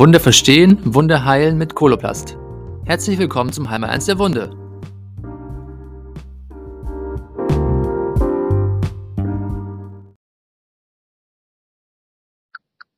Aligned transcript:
Wunde 0.00 0.18
verstehen, 0.18 0.78
Wunde 0.94 1.26
heilen 1.26 1.58
mit 1.58 1.74
Koloplast. 1.74 2.38
Herzlich 2.86 3.18
willkommen 3.18 3.52
zum 3.52 3.68
Heimer 3.68 3.90
1 3.90 4.06
der 4.06 4.18
Wunde. 4.18 4.48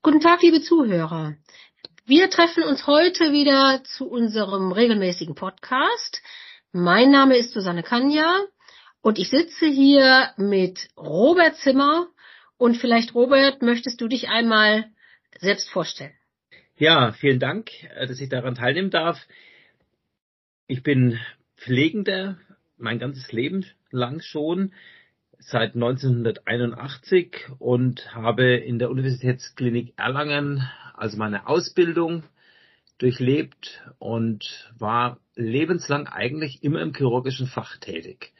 Guten 0.02 0.20
Tag, 0.20 0.42
liebe 0.42 0.62
Zuhörer. 0.62 1.34
Wir 2.04 2.30
treffen 2.30 2.62
uns 2.62 2.86
heute 2.86 3.32
wieder 3.32 3.82
zu 3.82 4.08
unserem 4.08 4.70
regelmäßigen 4.70 5.34
Podcast. 5.34 6.22
Mein 6.70 7.10
Name 7.10 7.36
ist 7.36 7.50
Susanne 7.50 7.82
Kanja 7.82 8.42
und 9.00 9.18
ich 9.18 9.28
sitze 9.28 9.66
hier 9.66 10.30
mit 10.36 10.88
Robert 10.96 11.56
Zimmer. 11.56 12.06
Und 12.58 12.76
vielleicht, 12.76 13.16
Robert, 13.16 13.60
möchtest 13.60 14.00
du 14.00 14.06
dich 14.06 14.28
einmal 14.28 14.84
selbst 15.40 15.68
vorstellen? 15.68 16.12
Ja, 16.82 17.12
vielen 17.12 17.38
Dank, 17.38 17.70
äh, 17.94 18.08
dass 18.08 18.20
ich 18.20 18.28
daran 18.28 18.56
teilnehmen 18.56 18.90
darf. 18.90 19.16
Ich 20.66 20.82
bin 20.82 21.16
Pflegender 21.56 22.38
mein 22.76 22.98
ganzes 22.98 23.30
Leben 23.30 23.64
lang 23.92 24.20
schon, 24.20 24.72
seit 25.38 25.76
1981 25.76 27.36
und 27.60 28.12
habe 28.16 28.56
in 28.56 28.80
der 28.80 28.90
Universitätsklinik 28.90 29.94
Erlangen 29.96 30.68
also 30.94 31.18
meine 31.18 31.46
Ausbildung 31.46 32.24
durchlebt 32.98 33.84
und 34.00 34.68
war 34.76 35.20
lebenslang 35.36 36.08
eigentlich 36.08 36.64
immer 36.64 36.80
im 36.80 36.94
chirurgischen 36.94 37.46
Fach 37.46 37.76
tätig. 37.76 38.32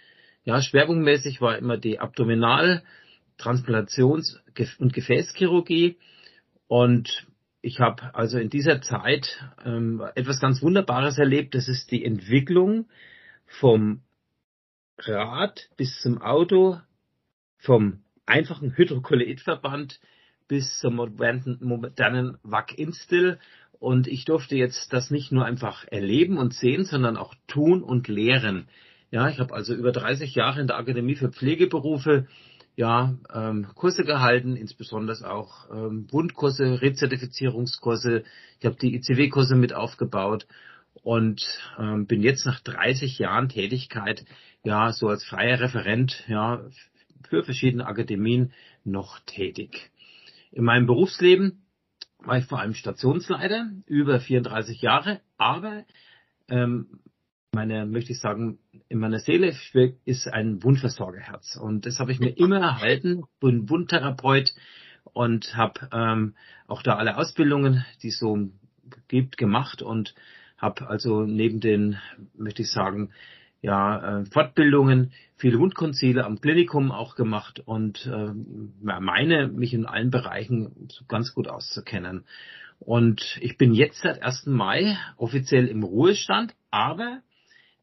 Ja, 0.42 0.60
schwerpunktmäßig 0.60 1.40
war 1.40 1.58
immer 1.58 1.76
die 1.76 2.00
Abdominal-, 2.00 2.82
Transplantations- 3.38 4.40
und 4.80 4.92
Gefäßchirurgie 4.92 5.96
und 6.66 7.28
ich 7.62 7.78
habe 7.78 8.14
also 8.14 8.38
in 8.38 8.50
dieser 8.50 8.82
Zeit 8.82 9.40
ähm, 9.64 10.02
etwas 10.16 10.40
ganz 10.40 10.62
Wunderbares 10.62 11.16
erlebt. 11.18 11.54
Das 11.54 11.68
ist 11.68 11.92
die 11.92 12.04
Entwicklung 12.04 12.88
vom 13.46 14.02
Rad 14.98 15.68
bis 15.76 16.00
zum 16.00 16.20
Auto, 16.20 16.80
vom 17.58 18.02
einfachen 18.26 18.76
Hydrokolloidverband 18.76 20.00
bis 20.48 20.78
zum 20.80 20.96
modernen, 20.96 21.58
modernen 21.60 22.36
WAC 22.42 22.76
Instill. 22.76 23.38
Und 23.78 24.08
ich 24.08 24.24
durfte 24.24 24.56
jetzt 24.56 24.92
das 24.92 25.10
nicht 25.10 25.30
nur 25.32 25.44
einfach 25.44 25.86
erleben 25.88 26.38
und 26.38 26.54
sehen, 26.54 26.84
sondern 26.84 27.16
auch 27.16 27.34
tun 27.46 27.82
und 27.82 28.08
lehren. 28.08 28.68
Ja, 29.12 29.28
ich 29.28 29.38
habe 29.38 29.54
also 29.54 29.74
über 29.74 29.92
30 29.92 30.34
Jahre 30.34 30.60
in 30.60 30.66
der 30.66 30.78
Akademie 30.78 31.16
für 31.16 31.30
Pflegeberufe 31.30 32.26
ja, 32.74 33.14
ähm, 33.32 33.66
Kurse 33.74 34.04
gehalten, 34.04 34.56
insbesondere 34.56 35.30
auch 35.30 35.70
ähm, 35.70 36.06
Wundkurse, 36.10 36.80
Rezertifizierungskurse. 36.80 38.24
Ich 38.60 38.66
habe 38.66 38.76
die 38.76 38.94
ICW-Kurse 38.94 39.56
mit 39.56 39.74
aufgebaut 39.74 40.46
und 41.02 41.42
ähm, 41.78 42.06
bin 42.06 42.22
jetzt 42.22 42.46
nach 42.46 42.60
30 42.60 43.18
Jahren 43.18 43.48
Tätigkeit 43.48 44.24
ja 44.64 44.92
so 44.92 45.08
als 45.08 45.24
freier 45.24 45.60
Referent 45.60 46.24
ja 46.28 46.64
für 47.28 47.44
verschiedene 47.44 47.86
Akademien 47.86 48.52
noch 48.84 49.18
tätig. 49.20 49.90
In 50.50 50.64
meinem 50.64 50.86
Berufsleben 50.86 51.62
war 52.18 52.38
ich 52.38 52.44
vor 52.44 52.60
allem 52.60 52.74
Stationsleiter 52.74 53.70
über 53.86 54.20
34 54.20 54.80
Jahre, 54.80 55.20
aber 55.38 55.84
ähm, 56.48 57.00
meine, 57.54 57.84
möchte 57.84 58.12
ich 58.12 58.20
sagen, 58.20 58.58
in 58.88 58.98
meiner 58.98 59.18
Seele 59.18 59.54
ist 60.06 60.26
ein 60.26 60.62
Wundversorgerherz. 60.62 61.56
Und 61.56 61.84
das 61.84 61.98
habe 61.98 62.10
ich 62.10 62.18
mir 62.18 62.30
immer 62.30 62.58
erhalten, 62.58 63.24
bin 63.40 63.68
Wundtherapeut 63.68 64.54
und 65.12 65.54
habe 65.54 65.88
ähm, 65.92 66.34
auch 66.66 66.82
da 66.82 66.96
alle 66.96 67.18
Ausbildungen, 67.18 67.84
die 68.02 68.08
es 68.08 68.18
so 68.18 68.48
gibt, 69.08 69.36
gemacht 69.36 69.82
und 69.82 70.14
habe 70.56 70.88
also 70.88 71.24
neben 71.24 71.60
den, 71.60 71.98
möchte 72.34 72.62
ich 72.62 72.70
sagen, 72.70 73.10
ja, 73.60 74.20
äh, 74.20 74.24
Fortbildungen, 74.24 75.12
viele 75.36 75.58
Wundkonzile 75.58 76.24
am 76.24 76.40
Klinikum 76.40 76.90
auch 76.90 77.16
gemacht 77.16 77.60
und 77.60 78.06
äh, 78.06 78.32
meine, 78.80 79.48
mich 79.48 79.74
in 79.74 79.84
allen 79.84 80.10
Bereichen 80.10 80.88
ganz 81.06 81.34
gut 81.34 81.48
auszukennen. 81.48 82.24
Und 82.78 83.38
ich 83.42 83.58
bin 83.58 83.74
jetzt 83.74 84.00
seit 84.00 84.22
1. 84.22 84.46
Mai 84.46 84.96
offiziell 85.16 85.68
im 85.68 85.82
Ruhestand, 85.84 86.54
aber 86.70 87.20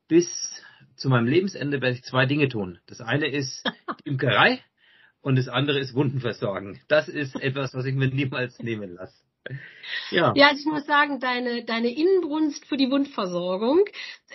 bis 0.10 0.28
zu 0.98 1.08
meinem 1.08 1.28
Lebensende 1.28 1.82
werde 1.82 1.96
ich 1.96 2.04
zwei 2.04 2.26
Dinge 2.26 2.50
tun. 2.50 2.80
Das 2.88 3.00
eine 3.00 3.28
ist 3.28 3.66
die 4.04 4.10
Imkerei 4.10 4.60
und 5.22 5.38
das 5.38 5.48
andere 5.48 5.80
ist 5.80 5.94
Wunden 5.94 6.20
versorgen. 6.20 6.82
Das 6.90 7.08
ist 7.08 7.42
etwas, 7.42 7.74
was 7.74 7.86
ich 7.86 7.96
mir 7.96 8.10
niemals 8.10 8.60
nehmen 8.60 8.96
lasse. 8.96 9.24
Ja. 10.12 10.34
ja, 10.36 10.48
also 10.50 10.60
ich 10.60 10.66
muss 10.66 10.86
sagen, 10.86 11.20
deine, 11.20 11.64
deine 11.64 11.90
Inbrunst 11.90 12.66
für 12.66 12.78
die 12.78 12.92
Wundversorgung, 12.92 13.86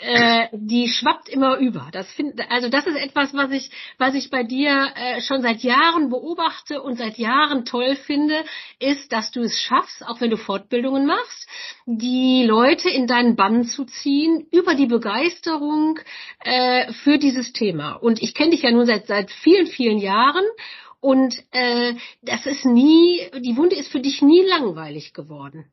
äh, 0.00 0.48
die 0.52 0.88
schwappt 0.88 1.28
immer 1.28 1.58
über. 1.58 1.88
Das 1.92 2.10
find, 2.12 2.40
also 2.50 2.68
das 2.68 2.86
ist 2.86 2.96
etwas, 2.96 3.34
was 3.34 3.50
ich, 3.52 3.70
was 3.98 4.14
ich 4.14 4.30
bei 4.30 4.42
dir 4.42 4.92
äh, 4.96 5.20
schon 5.20 5.42
seit 5.42 5.62
Jahren 5.62 6.10
beobachte 6.10 6.82
und 6.82 6.96
seit 6.96 7.18
Jahren 7.18 7.64
toll 7.64 7.96
finde, 7.96 8.44
ist, 8.78 9.12
dass 9.12 9.30
du 9.30 9.42
es 9.42 9.60
schaffst, 9.60 10.04
auch 10.06 10.20
wenn 10.20 10.30
du 10.30 10.36
Fortbildungen 10.36 11.06
machst, 11.06 11.48
die 11.86 12.44
Leute 12.44 12.88
in 12.88 13.06
deinen 13.06 13.36
Bann 13.36 13.64
zu 13.64 13.84
ziehen 13.84 14.46
über 14.50 14.74
die 14.74 14.86
Begeisterung 14.86 16.00
äh, 16.40 16.92
für 16.92 17.18
dieses 17.18 17.52
Thema. 17.52 17.92
Und 17.92 18.22
ich 18.22 18.34
kenne 18.34 18.50
dich 18.50 18.62
ja 18.62 18.70
nun 18.70 18.86
seit 18.86 19.06
seit 19.06 19.30
vielen, 19.30 19.66
vielen 19.66 19.98
Jahren 19.98 20.44
und 21.04 21.34
äh, 21.50 21.92
das 22.22 22.46
ist 22.46 22.64
nie, 22.64 23.20
die 23.38 23.58
Wunde 23.58 23.76
ist 23.76 23.92
für 23.92 24.00
dich 24.00 24.22
nie 24.22 24.42
langweilig 24.48 25.12
geworden. 25.12 25.66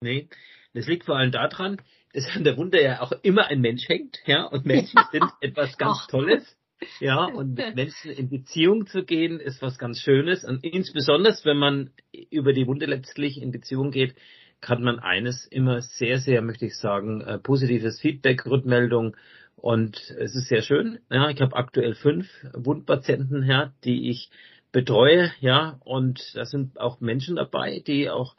Nee, 0.00 0.28
das 0.72 0.88
liegt 0.88 1.04
vor 1.04 1.16
allem 1.16 1.30
daran, 1.30 1.80
dass 2.12 2.26
an 2.34 2.42
der 2.42 2.56
Wunde 2.56 2.82
ja 2.82 3.00
auch 3.00 3.12
immer 3.22 3.46
ein 3.46 3.60
Mensch 3.60 3.88
hängt, 3.88 4.18
ja, 4.26 4.42
und 4.46 4.66
Menschen 4.66 4.96
ja. 4.96 5.08
sind 5.12 5.30
etwas 5.40 5.78
ganz 5.78 6.00
Ach. 6.02 6.06
Tolles. 6.08 6.56
Ja, 6.98 7.26
und 7.26 7.54
mit 7.54 7.76
Menschen 7.76 8.10
in 8.10 8.28
Beziehung 8.28 8.88
zu 8.88 9.04
gehen, 9.04 9.38
ist 9.38 9.62
was 9.62 9.78
ganz 9.78 10.00
Schönes. 10.00 10.44
Und 10.44 10.64
insbesondere, 10.64 11.36
wenn 11.44 11.56
man 11.56 11.90
über 12.30 12.52
die 12.52 12.66
Wunde 12.66 12.86
letztlich 12.86 13.40
in 13.40 13.52
Beziehung 13.52 13.92
geht, 13.92 14.16
kann 14.60 14.82
man 14.82 14.98
eines 14.98 15.46
immer 15.46 15.82
sehr, 15.82 16.18
sehr, 16.18 16.42
möchte 16.42 16.66
ich 16.66 16.76
sagen, 16.76 17.20
äh, 17.20 17.38
positives 17.38 18.00
Feedback, 18.00 18.44
Rückmeldung. 18.44 19.16
Und 19.54 19.96
es 20.18 20.34
ist 20.34 20.48
sehr 20.48 20.62
schön. 20.62 20.98
Ja, 21.10 21.30
ich 21.30 21.40
habe 21.40 21.54
aktuell 21.54 21.94
fünf 21.94 22.28
Wundpatienten, 22.52 23.44
ja, 23.44 23.72
die 23.84 24.10
ich 24.10 24.30
betreue, 24.74 25.32
ja, 25.40 25.78
und 25.84 26.34
da 26.34 26.44
sind 26.44 26.78
auch 26.78 27.00
Menschen 27.00 27.36
dabei, 27.36 27.82
die 27.86 28.10
auch, 28.10 28.34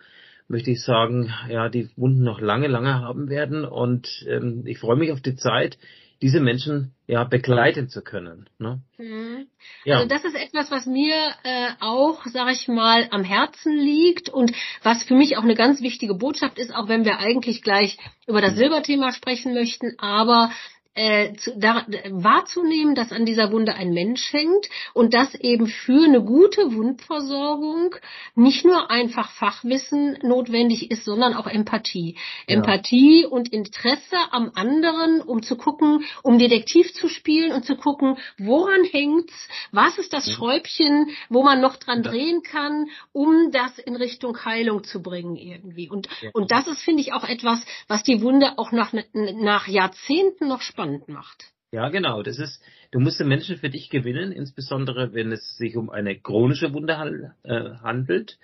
möchte 0.48 0.70
ich 0.70 0.84
sagen, 0.84 1.34
ja, 1.50 1.70
die 1.70 1.90
Wunden 1.96 2.24
noch 2.24 2.42
lange, 2.42 2.68
lange 2.68 2.94
haben 2.94 3.30
werden 3.30 3.66
und 3.66 4.24
ähm, 4.28 4.64
ich 4.68 4.78
freue 4.78 4.98
mich 4.98 5.12
auf 5.12 5.22
die 5.22 5.38
Zeit, 5.38 5.80
diese 6.22 6.40
Menschen 6.40 6.94
ja 7.08 7.24
begleiten 7.24 7.88
zu 7.88 8.02
können. 8.02 8.50
Ne? 8.58 8.82
Mhm. 8.98 9.48
Ja. 9.84 9.98
Also 9.98 10.08
das 10.10 10.26
ist 10.26 10.36
etwas, 10.36 10.72
was 10.72 10.86
mir 10.86 11.16
äh, 11.44 11.70
auch, 11.80 12.26
sage 12.26 12.52
ich 12.52 12.68
mal, 12.68 13.08
am 13.12 13.24
Herzen 13.24 13.78
liegt 13.78 14.30
und 14.30 14.52
was 14.84 15.04
für 15.04 15.16
mich 15.16 15.38
auch 15.38 15.44
eine 15.44 15.56
ganz 15.56 15.82
wichtige 15.82 16.16
Botschaft 16.16 16.58
ist, 16.58 16.74
auch 16.74 16.88
wenn 16.88 17.06
wir 17.06 17.20
eigentlich 17.20 17.62
gleich 17.62 17.98
über 18.28 18.42
das 18.42 18.56
Silberthema 18.56 19.12
sprechen 19.12 19.54
möchten, 19.54 19.94
aber 20.00 20.52
äh, 20.96 21.34
zu, 21.34 21.58
da, 21.58 21.86
wahrzunehmen, 22.10 22.96
dass 22.96 23.12
an 23.12 23.26
dieser 23.26 23.52
Wunde 23.52 23.76
ein 23.76 23.94
Mensch 23.94 24.32
hängt 24.32 24.70
und 24.94 25.14
dass 25.14 25.36
eben 25.36 25.68
für 25.68 26.06
eine 26.06 26.24
gute 26.24 26.74
Wundversorgung 26.74 27.96
nicht 28.36 28.64
nur 28.64 28.90
einfach 28.90 29.30
Fachwissen 29.32 30.18
notwendig 30.24 30.90
ist, 30.92 31.04
sondern 31.04 31.34
auch 31.34 31.48
Empathie. 31.48 32.16
Ja. 32.48 32.56
Empathie 32.56 33.26
und 33.26 33.52
Interesse 33.52 34.16
am 34.32 34.52
anderen, 34.56 35.22
um 35.22 35.44
zu 35.44 35.58
gucken, 35.58 36.06
um 36.24 36.40
Detektiv 36.40 36.94
zu 36.94 37.10
spielen 37.10 37.52
und 37.52 37.66
zu 37.66 37.76
gucken, 37.76 38.18
woran 38.38 38.86
hängt's, 38.86 39.34
was 39.72 39.98
ist 39.98 40.14
das 40.14 40.32
Schräubchen, 40.32 41.10
wo 41.30 41.44
man 41.44 41.60
noch 41.60 41.76
dran 41.76 42.04
drehen 42.04 42.42
kann, 42.42 42.88
um 43.12 43.52
das 43.52 43.78
in 43.80 43.98
Richtung 43.98 44.46
Heilung 44.46 44.86
zu 44.86 45.02
bringen 45.02 45.36
irgendwie. 45.36 45.90
Und, 45.90 46.08
ja. 46.22 46.30
und 46.32 46.52
das 46.52 46.68
ist, 46.68 46.82
finde 46.82 47.02
ich, 47.02 47.12
auch 47.12 47.28
etwas, 47.28 47.60
was 47.90 48.04
die 48.04 48.22
Wunde 48.22 48.58
auch 48.58 48.72
nach, 48.72 48.94
nach 49.14 49.68
Jahrzehnten 49.68 50.48
noch 50.48 50.62
spannend 50.62 50.85
spannend 50.86 51.08
macht. 51.10 51.46
Ja, 51.72 51.90
genau. 51.90 52.24
Das 52.24 52.40
ist, 52.40 52.64
du 52.92 53.00
musst 53.00 53.20
den 53.20 53.28
Menschen 53.28 53.58
für 53.58 53.70
dich 53.70 53.90
gewinnen, 53.90 54.32
insbesondere 54.32 55.14
wenn 55.14 55.32
es 55.32 55.58
sich 55.58 55.76
um 55.76 55.90
eine 55.90 56.18
chronische 56.18 56.74
Wunde 56.74 57.34
äh, 57.44 57.76
handelt. 57.82 58.38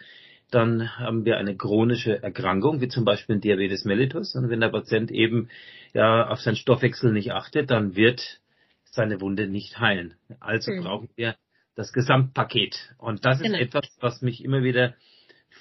Dann 0.50 0.98
haben 0.98 1.24
wir 1.24 1.38
eine 1.38 1.56
chronische 1.56 2.22
Erkrankung, 2.22 2.82
wie 2.82 2.90
zum 2.90 3.06
Beispiel 3.06 3.40
Diabetes 3.40 3.86
mellitus. 3.86 4.36
Und 4.36 4.50
wenn 4.50 4.60
der 4.60 4.70
Patient 4.70 5.10
eben 5.12 5.48
ja 5.94 6.28
auf 6.28 6.42
seinen 6.42 6.58
Stoffwechsel 6.58 7.14
nicht 7.14 7.32
achtet, 7.32 7.72
dann 7.72 7.96
wird 7.96 8.42
seine 8.84 9.22
Wunde 9.22 9.48
nicht 9.48 9.80
heilen. 9.80 10.16
Also 10.42 10.74
mhm. 10.74 10.84
brauchen 10.84 11.10
wir 11.16 11.36
das 11.76 11.94
Gesamtpaket. 11.94 12.94
Und 12.98 13.24
das 13.26 13.38
ist 13.38 13.46
genau. 13.46 13.60
etwas, 13.60 13.90
was 14.02 14.22
mich 14.22 14.44
immer 14.44 14.64
wieder 14.64 14.96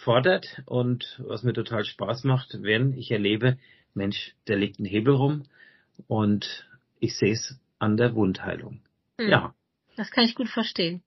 fordert 0.02 0.62
und 0.66 1.20
was 1.24 1.44
mir 1.44 1.52
total 1.52 1.84
Spaß 1.84 2.24
macht, 2.24 2.58
wenn 2.62 2.94
ich 2.94 3.12
erlebe, 3.12 3.58
Mensch, 3.94 4.34
der 4.48 4.56
legt 4.56 4.78
einen 4.78 4.88
Hebel 4.88 5.14
rum 5.14 5.44
und 6.08 6.66
ich 7.00 7.16
sehe 7.16 7.32
es 7.32 7.58
an 7.78 7.96
der 7.96 8.14
Wundheilung. 8.14 8.82
Hm. 9.18 9.28
Ja. 9.28 9.54
Das 9.96 10.10
kann 10.10 10.24
ich 10.24 10.34
gut 10.34 10.48
verstehen. 10.48 11.02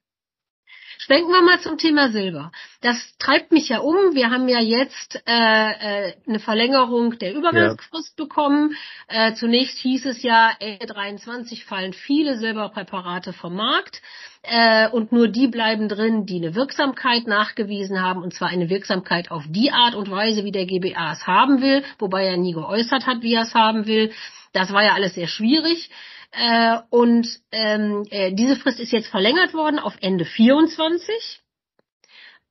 Schwenken 0.99 1.31
wir 1.31 1.41
mal 1.41 1.59
zum 1.59 1.77
Thema 1.77 2.11
Silber. 2.11 2.51
Das 2.81 3.17
treibt 3.17 3.51
mich 3.51 3.69
ja 3.69 3.79
um. 3.79 4.13
Wir 4.13 4.29
haben 4.29 4.47
ja 4.47 4.59
jetzt 4.59 5.21
äh, 5.27 6.09
äh, 6.09 6.13
eine 6.27 6.39
Verlängerung 6.39 7.17
der 7.17 7.33
Übergangsfrist 7.33 8.17
ja. 8.17 8.23
bekommen. 8.23 8.75
Äh, 9.07 9.33
zunächst 9.33 9.79
hieß 9.79 10.05
es 10.05 10.21
ja, 10.23 10.51
Ende 10.59 10.85
23 10.85 11.65
fallen 11.65 11.93
viele 11.93 12.37
Silberpräparate 12.37 13.33
vom 13.33 13.55
Markt 13.55 14.01
äh, 14.43 14.87
und 14.89 15.11
nur 15.11 15.27
die 15.27 15.47
bleiben 15.47 15.89
drin, 15.89 16.25
die 16.25 16.37
eine 16.37 16.55
Wirksamkeit 16.55 17.27
nachgewiesen 17.27 18.01
haben, 18.01 18.21
und 18.21 18.33
zwar 18.33 18.49
eine 18.49 18.69
Wirksamkeit 18.69 19.31
auf 19.31 19.43
die 19.47 19.71
Art 19.71 19.95
und 19.95 20.11
Weise, 20.11 20.43
wie 20.45 20.51
der 20.51 20.65
GBA 20.65 21.13
es 21.13 21.25
haben 21.25 21.61
will, 21.61 21.83
wobei 21.97 22.25
er 22.25 22.37
nie 22.37 22.53
geäußert 22.53 23.07
hat, 23.07 23.21
wie 23.21 23.33
er 23.33 23.43
es 23.43 23.53
haben 23.53 23.87
will. 23.87 24.11
Das 24.53 24.71
war 24.71 24.83
ja 24.83 24.93
alles 24.93 25.15
sehr 25.15 25.27
schwierig. 25.27 25.89
Äh, 26.31 26.77
und 26.89 27.27
ähm, 27.51 28.05
äh, 28.09 28.33
diese 28.33 28.55
Frist 28.55 28.79
ist 28.79 28.91
jetzt 28.91 29.07
verlängert 29.07 29.53
worden 29.53 29.79
auf 29.79 29.95
Ende 30.01 30.25
24. 30.25 31.42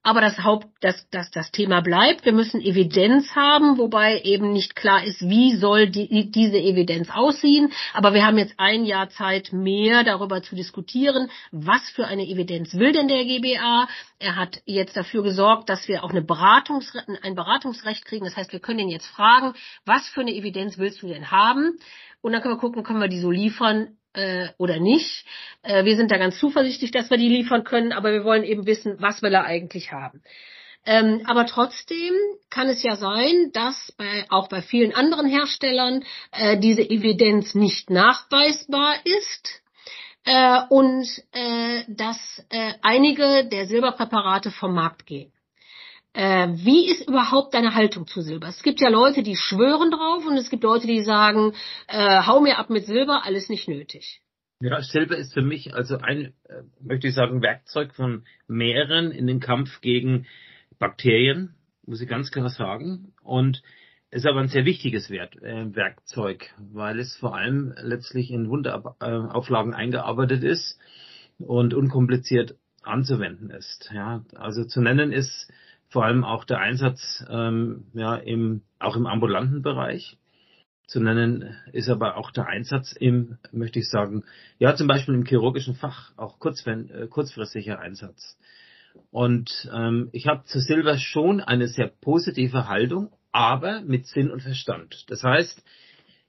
Aber 0.04 0.20
das 0.20 0.42
Haupt, 0.42 0.66
das, 0.80 1.08
das, 1.10 1.30
das 1.30 1.52
Thema 1.52 1.80
bleibt. 1.80 2.24
Wir 2.24 2.32
müssen 2.32 2.60
Evidenz 2.60 3.36
haben, 3.36 3.78
wobei 3.78 4.20
eben 4.22 4.52
nicht 4.52 4.74
klar 4.74 5.04
ist, 5.04 5.20
wie 5.20 5.54
soll 5.54 5.88
die, 5.88 6.28
diese 6.30 6.58
Evidenz 6.58 7.08
aussehen. 7.10 7.72
Aber 7.94 8.12
wir 8.12 8.26
haben 8.26 8.36
jetzt 8.36 8.54
ein 8.56 8.84
Jahr 8.84 9.10
Zeit 9.10 9.52
mehr 9.52 10.02
darüber 10.02 10.42
zu 10.42 10.56
diskutieren, 10.56 11.30
was 11.52 11.88
für 11.90 12.06
eine 12.06 12.26
Evidenz 12.26 12.74
will 12.74 12.92
denn 12.92 13.06
der 13.06 13.24
GBA. 13.24 13.86
Er 14.18 14.36
hat 14.36 14.60
jetzt 14.66 14.96
dafür 14.96 15.22
gesorgt, 15.22 15.68
dass 15.68 15.86
wir 15.86 16.02
auch 16.02 16.10
eine 16.10 16.22
Beratungs, 16.22 16.92
ein 17.22 17.36
Beratungsrecht 17.36 18.04
kriegen. 18.04 18.24
Das 18.24 18.36
heißt, 18.36 18.52
wir 18.52 18.60
können 18.60 18.80
ihn 18.80 18.88
jetzt 18.88 19.06
fragen, 19.06 19.54
was 19.84 20.08
für 20.08 20.22
eine 20.22 20.34
Evidenz 20.34 20.78
willst 20.78 21.02
du 21.02 21.08
denn 21.08 21.30
haben? 21.30 21.78
Und 22.22 22.32
dann 22.32 22.42
können 22.42 22.54
wir 22.54 22.60
gucken, 22.60 22.82
können 22.82 23.00
wir 23.00 23.08
die 23.08 23.20
so 23.20 23.30
liefern 23.30 23.96
äh, 24.14 24.48
oder 24.58 24.80
nicht. 24.80 25.24
Äh, 25.62 25.84
wir 25.84 25.96
sind 25.96 26.10
da 26.10 26.18
ganz 26.18 26.38
zuversichtlich, 26.38 26.90
dass 26.90 27.10
wir 27.10 27.18
die 27.18 27.28
liefern 27.28 27.64
können, 27.64 27.92
aber 27.92 28.12
wir 28.12 28.24
wollen 28.24 28.44
eben 28.44 28.66
wissen, 28.66 28.96
was 28.98 29.22
will 29.22 29.34
er 29.34 29.44
eigentlich 29.44 29.92
haben. 29.92 30.22
Ähm, 30.84 31.22
aber 31.26 31.46
trotzdem 31.46 32.12
kann 32.50 32.68
es 32.68 32.82
ja 32.82 32.96
sein, 32.96 33.50
dass 33.52 33.92
bei, 33.96 34.26
auch 34.30 34.48
bei 34.48 34.62
vielen 34.62 34.94
anderen 34.94 35.28
Herstellern 35.28 36.04
äh, 36.32 36.58
diese 36.58 36.82
Evidenz 36.82 37.54
nicht 37.54 37.88
nachweisbar 37.88 38.96
ist 39.04 39.62
äh, 40.24 40.60
und 40.70 41.06
äh, 41.32 41.84
dass 41.86 42.44
äh, 42.50 42.74
einige 42.82 43.44
der 43.44 43.66
Silberpräparate 43.66 44.50
vom 44.50 44.74
Markt 44.74 45.06
gehen. 45.06 45.32
Äh, 46.14 46.48
wie 46.54 46.90
ist 46.90 47.08
überhaupt 47.08 47.54
deine 47.54 47.74
Haltung 47.74 48.06
zu 48.06 48.20
Silber? 48.20 48.48
Es 48.48 48.62
gibt 48.62 48.80
ja 48.80 48.90
Leute, 48.90 49.22
die 49.22 49.36
schwören 49.36 49.90
drauf 49.90 50.26
und 50.26 50.36
es 50.36 50.50
gibt 50.50 50.62
Leute, 50.62 50.86
die 50.86 51.02
sagen, 51.02 51.54
äh, 51.88 52.22
hau 52.26 52.40
mir 52.40 52.58
ab 52.58 52.68
mit 52.68 52.84
Silber, 52.84 53.24
alles 53.24 53.48
nicht 53.48 53.68
nötig. 53.68 54.20
Ja, 54.60 54.80
Silber 54.80 55.16
ist 55.16 55.32
für 55.32 55.42
mich 55.42 55.74
also 55.74 55.98
ein, 55.98 56.34
äh, 56.48 56.62
möchte 56.80 57.08
ich 57.08 57.14
sagen, 57.14 57.42
Werkzeug 57.42 57.94
von 57.94 58.24
mehreren 58.46 59.10
in 59.10 59.26
den 59.26 59.40
Kampf 59.40 59.80
gegen 59.80 60.26
Bakterien, 60.78 61.54
muss 61.86 62.00
ich 62.00 62.08
ganz 62.08 62.30
klar 62.30 62.48
sagen. 62.50 63.14
Und 63.22 63.62
ist 64.12 64.26
aber 64.26 64.40
ein 64.40 64.48
sehr 64.48 64.66
wichtiges 64.66 65.08
Wert, 65.08 65.36
äh, 65.42 65.74
Werkzeug, 65.74 66.52
weil 66.58 67.00
es 67.00 67.16
vor 67.16 67.34
allem 67.34 67.74
letztlich 67.80 68.30
in 68.30 68.50
Wunderauflagen 68.50 69.72
eingearbeitet 69.72 70.44
ist 70.44 70.78
und 71.38 71.72
unkompliziert 71.72 72.56
anzuwenden 72.82 73.50
ist. 73.50 73.90
Ja, 73.94 74.24
also 74.34 74.64
zu 74.64 74.82
nennen 74.82 75.12
ist 75.12 75.50
vor 75.92 76.04
allem 76.04 76.24
auch 76.24 76.44
der 76.44 76.58
Einsatz 76.58 77.24
ähm, 77.28 77.84
ja, 77.92 78.16
im, 78.16 78.62
auch 78.78 78.96
im 78.96 79.06
ambulanten 79.06 79.62
Bereich. 79.62 80.16
Zu 80.86 81.00
nennen 81.00 81.54
ist 81.72 81.88
aber 81.88 82.16
auch 82.16 82.30
der 82.30 82.46
Einsatz 82.46 82.92
im, 82.92 83.38
möchte 83.52 83.78
ich 83.78 83.88
sagen, 83.88 84.24
ja 84.58 84.74
zum 84.74 84.88
Beispiel 84.88 85.14
im 85.14 85.24
chirurgischen 85.24 85.74
Fach, 85.74 86.12
auch 86.16 86.38
kurz, 86.38 86.66
äh, 86.66 87.06
kurzfristiger 87.08 87.78
Einsatz. 87.78 88.38
Und 89.10 89.70
ähm, 89.72 90.08
ich 90.12 90.26
habe 90.26 90.44
zu 90.44 90.60
Silber 90.60 90.98
schon 90.98 91.40
eine 91.40 91.68
sehr 91.68 91.88
positive 91.88 92.68
Haltung, 92.68 93.10
aber 93.30 93.82
mit 93.82 94.06
Sinn 94.06 94.30
und 94.30 94.42
Verstand. 94.42 95.04
Das 95.08 95.22
heißt, 95.22 95.62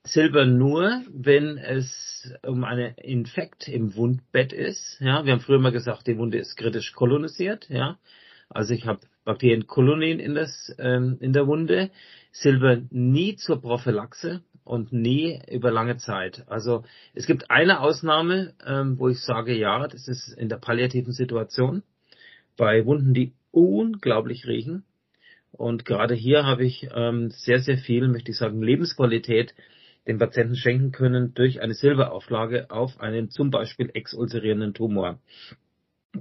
Silber 0.04 0.46
nur, 0.46 1.02
wenn 1.10 1.58
es 1.58 2.34
um 2.44 2.66
einen 2.66 2.96
Infekt 2.96 3.70
im 3.70 3.96
Wundbett 3.96 4.52
ist. 4.52 4.98
Ja, 5.00 5.26
wir 5.26 5.32
haben 5.32 5.40
früher 5.40 5.60
mal 5.60 5.72
gesagt, 5.72 6.08
die 6.08 6.18
Wunde 6.18 6.38
ist 6.38 6.58
kritisch 6.58 6.92
kolonisiert. 6.92 7.70
Ja, 7.70 7.98
also 8.56 8.74
ich 8.74 8.86
habe 8.86 9.02
Bakterienkolonien 9.26 10.20
in, 10.20 10.36
das, 10.36 10.76
ähm, 10.80 11.18
in 11.20 11.34
der 11.34 11.48
Wunde. 11.48 11.92
Silber 12.32 12.82
nie 12.90 13.36
zur 13.36 13.62
Prophylaxe 13.62 14.42
und 14.64 14.92
nie 14.92 15.40
über 15.52 15.72
lange 15.72 15.98
Zeit. 15.98 16.44
Also 16.48 16.84
es 17.14 17.28
gibt 17.28 17.52
eine 17.52 17.80
Ausnahme, 17.80 18.54
ähm, 18.66 18.98
wo 18.98 19.10
ich 19.10 19.20
sage, 19.22 19.56
ja, 19.56 19.88
das 19.88 20.08
ist 20.08 20.30
in 20.30 20.50
der 20.50 20.58
palliativen 20.58 21.14
Situation 21.14 21.84
bei 22.58 22.86
Wunden, 22.86 23.14
die 23.14 23.34
unglaublich 23.52 24.48
riechen. 24.48 24.84
Und 25.52 25.86
gerade 25.86 26.16
hier 26.16 26.44
habe 26.46 26.66
ich 26.66 26.90
ähm, 26.96 27.30
sehr, 27.30 27.60
sehr 27.60 27.78
viel, 27.78 28.08
möchte 28.08 28.32
ich 28.32 28.38
sagen, 28.38 28.64
Lebensqualität 28.64 29.54
den 30.08 30.18
Patienten 30.18 30.56
schenken 30.56 30.92
können 30.92 31.34
durch 31.34 31.62
eine 31.62 31.76
Silberauflage 31.76 32.72
auf 32.72 33.00
einen 33.00 33.30
zum 33.30 33.52
Beispiel 33.52 33.92
exulcerierenden 33.94 34.74
Tumor. 34.74 35.20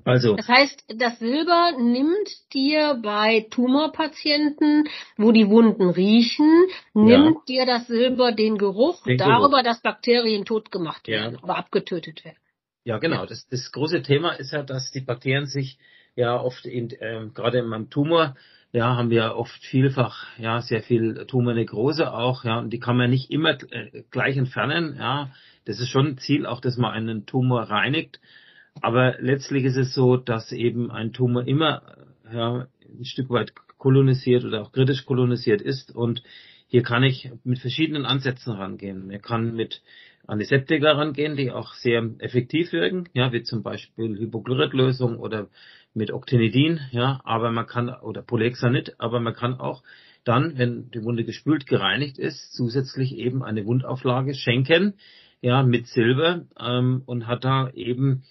Also. 0.05 0.37
Das 0.37 0.49
heißt, 0.49 0.85
das 0.97 1.19
Silber 1.19 1.73
nimmt 1.79 2.29
dir 2.55 2.99
bei 3.03 3.47
Tumorpatienten, 3.51 4.89
wo 5.19 5.33
die 5.33 5.49
Wunden 5.49 5.91
riechen, 5.91 6.65
nimmt 6.95 7.49
ja. 7.49 7.65
dir 7.65 7.67
das 7.67 7.87
Silber 7.87 8.33
den 8.33 8.57
Geruch 8.57 9.05
den 9.05 9.19
darüber, 9.19 9.51
Geruch. 9.51 9.63
dass 9.65 9.83
Bakterien 9.83 10.45
tot 10.45 10.71
gemacht 10.71 11.09
werden 11.09 11.35
ja. 11.35 11.43
oder 11.43 11.57
abgetötet 11.57 12.25
werden. 12.25 12.39
Ja, 12.85 12.99
genau. 12.99 13.27
Das, 13.27 13.47
das 13.49 13.71
große 13.71 14.03
Thema 14.03 14.33
ist 14.33 14.53
ja, 14.53 14.63
dass 14.63 14.91
die 14.91 15.01
Bakterien 15.01 15.47
sich 15.47 15.79
ja 16.17 16.41
oft 16.41 16.67
in, 16.67 16.91
äh, 16.91 17.29
gerade 17.33 17.59
in 17.59 17.67
meinem 17.67 17.91
Tumor, 17.91 18.35
ja, 18.73 18.97
haben 18.97 19.11
wir 19.11 19.37
oft 19.37 19.63
vielfach, 19.65 20.27
ja, 20.39 20.63
sehr 20.63 20.83
viel 20.83 21.27
Tumornekrose 21.27 22.13
auch, 22.13 22.45
ja, 22.45 22.59
und 22.59 22.71
die 22.71 22.81
kann 22.81 22.97
man 22.97 23.11
nicht 23.11 23.31
immer 23.31 23.51
äh, 23.71 24.03
gleich 24.11 24.37
entfernen, 24.37 24.97
ja. 24.99 25.31
Das 25.65 25.79
ist 25.79 25.91
schon 25.91 26.07
ein 26.07 26.19
Ziel, 26.19 26.47
auch 26.47 26.61
dass 26.61 26.77
man 26.77 26.93
einen 26.93 27.25
Tumor 27.25 27.63
reinigt. 27.63 28.21
Aber 28.81 29.17
letztlich 29.21 29.65
ist 29.65 29.77
es 29.77 29.95
so, 29.95 30.17
dass 30.17 30.53
eben 30.53 30.91
ein 30.91 31.13
Tumor 31.13 31.47
immer 31.47 31.83
ja, 32.33 32.67
ein 32.99 33.05
Stück 33.05 33.31
weit 33.31 33.53
kolonisiert 33.79 34.45
oder 34.45 34.63
auch 34.63 34.73
kritisch 34.73 35.05
kolonisiert 35.05 35.61
ist. 35.61 35.95
Und 35.95 36.23
hier 36.69 36.83
kann 36.83 37.03
ich 37.03 37.31
mit 37.45 37.59
verschiedenen 37.59 38.07
Ansätzen 38.07 38.55
rangehen. 38.55 39.11
Ich 39.11 39.23
kann 39.23 39.55
mit 39.55 39.83
Antiseptika 40.27 40.93
rangehen, 40.93 41.37
die 41.37 41.51
auch 41.51 41.75
sehr 41.75 42.09
effektiv 42.19 42.73
wirken, 42.73 43.09
ja, 43.13 43.33
wie 43.33 43.43
zum 43.43 43.63
Beispiel 43.63 44.19
Hypochloridlösung 44.19 45.19
oder 45.19 45.49
mit 45.95 46.13
Octinidin, 46.13 46.81
ja, 46.93 47.21
aber 47.25 47.51
man 47.51 47.67
kann, 47.67 47.89
oder 47.89 48.23
Polexanid, 48.23 48.95
aber 48.99 49.21
man 49.21 49.35
kann 49.35 49.55
auch 49.55 49.83
dann, 50.25 50.57
wenn 50.57 50.91
die 50.93 51.03
Wunde 51.03 51.25
gespült 51.25 51.67
gereinigt 51.67 52.19
ist, 52.19 52.55
zusätzlich 52.55 53.17
eben 53.17 53.43
eine 53.43 53.67
Wundauflage 53.67 54.35
schenken, 54.35 54.95
ja, 55.41 55.63
mit 55.65 55.89
Silber 55.89 56.47
ähm, 56.59 57.03
und 57.05 57.27
hat 57.27 57.45
da 57.45 57.69
eben 57.71 58.23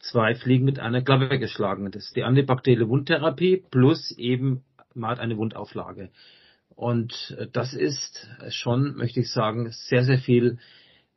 zwei 0.00 0.34
Fliegen 0.34 0.64
mit 0.64 0.78
einer 0.78 1.02
Klappe 1.02 1.38
geschlagen. 1.38 1.90
Das 1.90 2.06
ist 2.06 2.16
die 2.16 2.24
antibakterielle 2.24 2.88
Wundtherapie 2.88 3.64
plus 3.70 4.10
eben 4.12 4.64
man 4.98 5.10
hat 5.10 5.20
eine 5.20 5.36
Wundauflage. 5.36 6.10
Und 6.74 7.34
äh, 7.38 7.46
das 7.52 7.72
ist 7.74 8.28
schon, 8.50 8.96
möchte 8.96 9.20
ich 9.20 9.30
sagen, 9.30 9.70
sehr, 9.70 10.04
sehr 10.04 10.18
viel, 10.18 10.58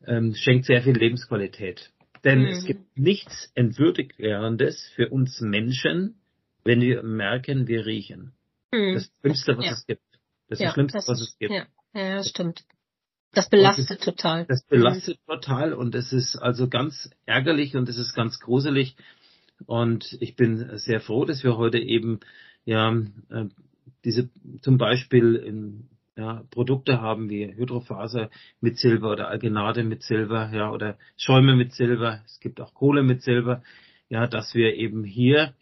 ähm, 0.06 0.34
schenkt 0.34 0.66
sehr 0.66 0.82
viel 0.82 0.98
Lebensqualität. 0.98 1.92
Denn 2.24 2.42
mhm. 2.42 2.48
es 2.48 2.66
gibt 2.66 2.98
nichts 2.98 3.52
Entwürdigendes 3.56 4.90
für 4.96 5.10
uns 5.10 5.42
Menschen, 5.42 6.16
wenn 6.64 6.82
wir 6.82 7.04
merken, 7.04 7.68
wir 7.68 7.86
riechen. 7.86 8.34
Mhm. 8.72 8.94
Das 8.94 9.12
Schlimmste, 9.22 9.58
was 9.58 9.66
ja. 9.66 9.72
es 9.72 9.86
gibt. 9.86 10.02
Das 10.48 10.60
ist 10.60 10.62
ja, 10.62 10.68
das 10.68 10.74
Schlimmste, 10.74 10.98
was 11.00 11.22
es 11.22 11.38
gibt. 11.38 11.52
Ja, 11.52 11.66
ja 11.94 12.16
das 12.18 12.30
stimmt. 12.30 12.64
Das 13.34 13.50
belastet 13.50 14.00
das, 14.00 14.06
total. 14.06 14.46
Das 14.46 14.64
belastet 14.64 15.20
mhm. 15.28 15.32
total 15.32 15.74
und 15.74 15.96
es 15.96 16.12
ist 16.12 16.36
also 16.36 16.68
ganz 16.68 17.10
ärgerlich 17.26 17.76
und 17.76 17.88
es 17.88 17.98
ist 17.98 18.14
ganz 18.14 18.40
gruselig. 18.40 18.96
Und 19.66 20.18
ich 20.20 20.36
bin 20.36 20.78
sehr 20.78 21.00
froh, 21.00 21.26
dass 21.26 21.44
wir 21.44 21.58
heute 21.58 21.78
eben 21.78 22.20
ja 22.66 22.92
äh, 23.30 23.46
diese 24.04 24.30
zum 24.62 24.78
Beispiel 24.78 25.36
in, 25.36 25.90
ja, 26.18 26.44
Produkte 26.52 27.02
haben 27.02 27.30
wie 27.30 27.56
Hydrofaser 27.56 28.30
mit 28.60 28.78
Silber 28.78 29.12
oder 29.12 29.30
Algenade 29.30 29.84
mit 29.84 30.04
Silber, 30.04 30.52
ja, 30.54 30.72
oder 30.72 30.98
Schäume 31.18 31.56
mit 31.56 31.74
Silber. 31.74 32.22
Es 32.26 32.40
gibt 32.40 32.60
auch 32.60 32.74
Kohle 32.74 33.04
mit 33.04 33.22
Silber, 33.22 33.64
ja, 34.10 34.28
dass 34.28 34.54
wir 34.54 34.76
eben 34.76 35.04
hier 35.04 35.54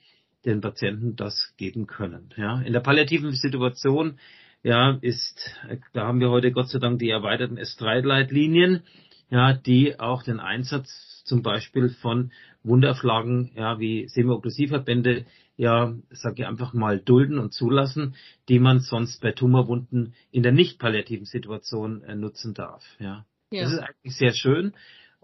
den 0.45 0.61
Patienten 0.61 1.15
das 1.15 1.53
geben 1.57 1.85
können. 1.85 2.33
Ja, 2.35 2.61
in 2.61 2.73
der 2.73 2.79
palliativen 2.79 3.33
Situation 3.33 4.17
ja, 4.63 4.97
ist, 5.01 5.55
da 5.93 6.07
haben 6.07 6.19
wir 6.19 6.29
heute 6.29 6.51
Gott 6.51 6.69
sei 6.69 6.79
Dank 6.79 6.99
die 6.99 7.09
erweiterten 7.09 7.57
S3-Leitlinien, 7.57 8.83
ja, 9.29 9.53
die 9.53 9.99
auch 9.99 10.23
den 10.23 10.39
Einsatz 10.39 11.23
zum 11.25 11.43
Beispiel 11.43 11.89
von 11.89 12.31
Wunderflaggen, 12.63 13.51
ja, 13.55 13.79
wie 13.79 14.07
Semiokklusivverbände, 14.07 15.25
ja, 15.55 15.93
sage 16.09 16.41
ich 16.41 16.47
einfach 16.47 16.73
mal 16.73 16.99
dulden 16.99 17.37
und 17.37 17.53
zulassen, 17.53 18.15
die 18.47 18.59
man 18.59 18.79
sonst 18.79 19.21
bei 19.21 19.31
Tumorwunden 19.31 20.13
in 20.31 20.43
der 20.43 20.51
nicht 20.51 20.79
palliativen 20.79 21.25
Situation 21.25 22.01
äh, 22.03 22.15
nutzen 22.15 22.53
darf, 22.53 22.83
ja. 22.99 23.25
ja. 23.51 23.63
Das 23.63 23.73
ist 23.73 23.79
eigentlich 23.79 24.15
sehr 24.15 24.33
schön 24.33 24.73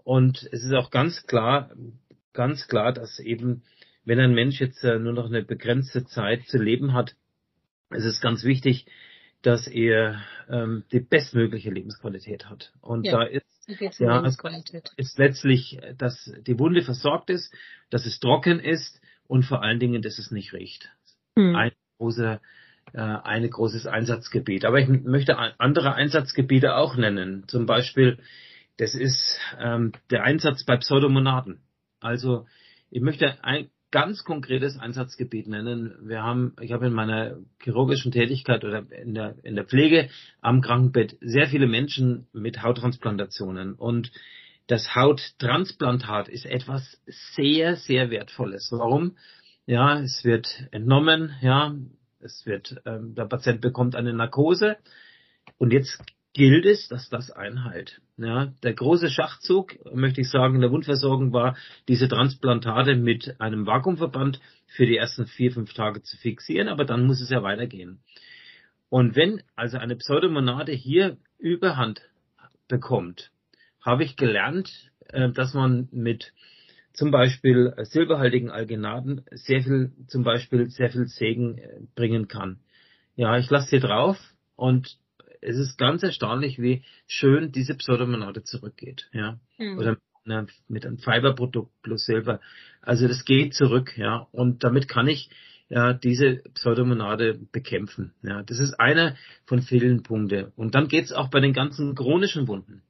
und 0.04 0.48
es 0.52 0.62
ist 0.62 0.74
auch 0.74 0.90
ganz 0.90 1.26
klar, 1.26 1.70
ganz 2.32 2.68
klar, 2.68 2.92
dass 2.92 3.18
eben 3.18 3.62
wenn 4.04 4.20
ein 4.20 4.34
Mensch 4.34 4.60
jetzt 4.60 4.84
äh, 4.84 4.98
nur 4.98 5.12
noch 5.12 5.26
eine 5.26 5.42
begrenzte 5.42 6.04
Zeit 6.04 6.46
zu 6.46 6.58
leben 6.58 6.92
hat, 6.92 7.16
ist 7.90 8.04
es 8.04 8.20
ganz 8.20 8.44
wichtig, 8.44 8.86
dass 9.46 9.68
er 9.68 10.20
ähm, 10.50 10.82
die 10.90 10.98
bestmögliche 10.98 11.70
Lebensqualität 11.70 12.50
hat. 12.50 12.72
Und 12.80 13.06
ja, 13.06 13.12
da 13.12 13.22
ist, 13.22 13.46
ja, 14.00 14.26
ist 14.96 15.18
letztlich, 15.18 15.78
dass 15.96 16.32
die 16.44 16.58
Wunde 16.58 16.82
versorgt 16.82 17.30
ist, 17.30 17.54
dass 17.90 18.06
es 18.06 18.18
trocken 18.18 18.58
ist 18.58 19.00
und 19.28 19.44
vor 19.44 19.62
allen 19.62 19.78
Dingen, 19.78 20.02
dass 20.02 20.18
es 20.18 20.32
nicht 20.32 20.52
riecht. 20.52 20.90
Hm. 21.38 21.54
Ein 21.54 21.72
großer 21.98 22.40
äh, 22.92 23.00
ein 23.00 23.48
großes 23.48 23.86
Einsatzgebiet. 23.86 24.64
Aber 24.64 24.80
ich 24.80 24.88
möchte 24.88 25.38
andere 25.38 25.94
Einsatzgebiete 25.94 26.74
auch 26.74 26.96
nennen. 26.96 27.44
Zum 27.46 27.66
Beispiel, 27.66 28.18
das 28.78 28.96
ist 28.96 29.38
ähm, 29.60 29.92
der 30.10 30.24
Einsatz 30.24 30.64
bei 30.64 30.76
Pseudomonaden. 30.76 31.60
Also 32.00 32.46
ich 32.90 33.00
möchte 33.00 33.44
ein 33.44 33.70
ganz 33.90 34.24
konkretes 34.24 34.78
Einsatzgebiet 34.78 35.46
nennen. 35.46 35.94
Wir 36.02 36.22
haben, 36.22 36.54
ich 36.60 36.72
habe 36.72 36.86
in 36.86 36.92
meiner 36.92 37.38
chirurgischen 37.62 38.12
Tätigkeit 38.12 38.64
oder 38.64 38.84
in 38.90 39.14
der, 39.14 39.36
in 39.42 39.54
der 39.54 39.64
Pflege 39.64 40.08
am 40.40 40.60
Krankenbett 40.60 41.16
sehr 41.20 41.46
viele 41.46 41.66
Menschen 41.66 42.26
mit 42.32 42.62
Hauttransplantationen 42.62 43.74
und 43.74 44.10
das 44.66 44.96
Hauttransplantat 44.96 46.28
ist 46.28 46.44
etwas 46.44 47.00
sehr, 47.06 47.76
sehr 47.76 48.10
Wertvolles. 48.10 48.68
Warum? 48.72 49.16
Ja, 49.64 50.00
es 50.00 50.24
wird 50.24 50.48
entnommen, 50.72 51.34
ja, 51.40 51.76
es 52.20 52.44
wird, 52.46 52.80
ähm, 52.84 53.14
der 53.14 53.26
Patient 53.26 53.60
bekommt 53.60 53.94
eine 53.94 54.12
Narkose 54.12 54.76
und 55.58 55.72
jetzt 55.72 56.02
gilt 56.36 56.66
es, 56.66 56.86
dass 56.88 57.08
das 57.08 57.30
einhält. 57.30 58.02
Ja, 58.18 58.52
der 58.62 58.74
große 58.74 59.08
Schachzug, 59.08 59.74
möchte 59.94 60.20
ich 60.20 60.28
sagen, 60.28 60.56
in 60.56 60.60
der 60.60 60.70
Wundversorgung 60.70 61.32
war, 61.32 61.56
diese 61.88 62.08
Transplantate 62.08 62.94
mit 62.94 63.40
einem 63.40 63.66
Vakuumverband 63.66 64.38
für 64.66 64.84
die 64.84 64.98
ersten 64.98 65.26
vier, 65.26 65.52
fünf 65.52 65.72
Tage 65.72 66.02
zu 66.02 66.18
fixieren, 66.18 66.68
aber 66.68 66.84
dann 66.84 67.06
muss 67.06 67.22
es 67.22 67.30
ja 67.30 67.42
weitergehen. 67.42 68.00
Und 68.90 69.16
wenn 69.16 69.42
also 69.54 69.78
eine 69.78 69.96
Pseudomonade 69.96 70.72
hier 70.72 71.16
Überhand 71.38 72.02
bekommt, 72.68 73.30
habe 73.80 74.04
ich 74.04 74.16
gelernt, 74.16 74.90
äh, 75.08 75.30
dass 75.30 75.54
man 75.54 75.88
mit 75.90 76.34
zum 76.92 77.10
Beispiel 77.10 77.72
silberhaltigen 77.78 78.50
Algenaten 78.50 79.24
sehr 79.30 79.62
viel, 79.62 79.92
zum 80.06 80.22
Beispiel 80.22 80.68
sehr 80.68 80.90
viel 80.90 81.06
Segen 81.06 81.56
äh, 81.56 81.80
bringen 81.94 82.28
kann. 82.28 82.60
Ja, 83.14 83.38
ich 83.38 83.48
lasse 83.48 83.70
sie 83.70 83.80
drauf 83.80 84.18
und 84.54 84.98
es 85.46 85.56
ist 85.56 85.78
ganz 85.78 86.02
erstaunlich, 86.02 86.60
wie 86.60 86.82
schön 87.06 87.52
diese 87.52 87.74
Pseudomonade 87.74 88.42
zurückgeht, 88.42 89.08
ja. 89.12 89.38
Mhm. 89.58 89.78
Oder 89.78 89.96
mit 90.66 90.84
einem 90.84 90.98
Fiberprodukt 90.98 91.70
plus 91.82 92.04
Silber. 92.04 92.40
Also 92.82 93.06
das 93.06 93.24
geht 93.24 93.54
zurück, 93.54 93.96
ja. 93.96 94.26
Und 94.32 94.64
damit 94.64 94.88
kann 94.88 95.06
ich 95.06 95.30
ja 95.68 95.92
diese 95.92 96.42
Pseudomonade 96.54 97.38
bekämpfen. 97.52 98.12
Ja, 98.22 98.42
das 98.42 98.58
ist 98.58 98.74
einer 98.80 99.16
von 99.44 99.62
vielen 99.62 100.02
Punkten. 100.02 100.52
Und 100.56 100.74
dann 100.74 100.88
geht's 100.88 101.12
auch 101.12 101.28
bei 101.28 101.40
den 101.40 101.52
ganzen 101.52 101.94
chronischen 101.94 102.48
Wunden. 102.48 102.82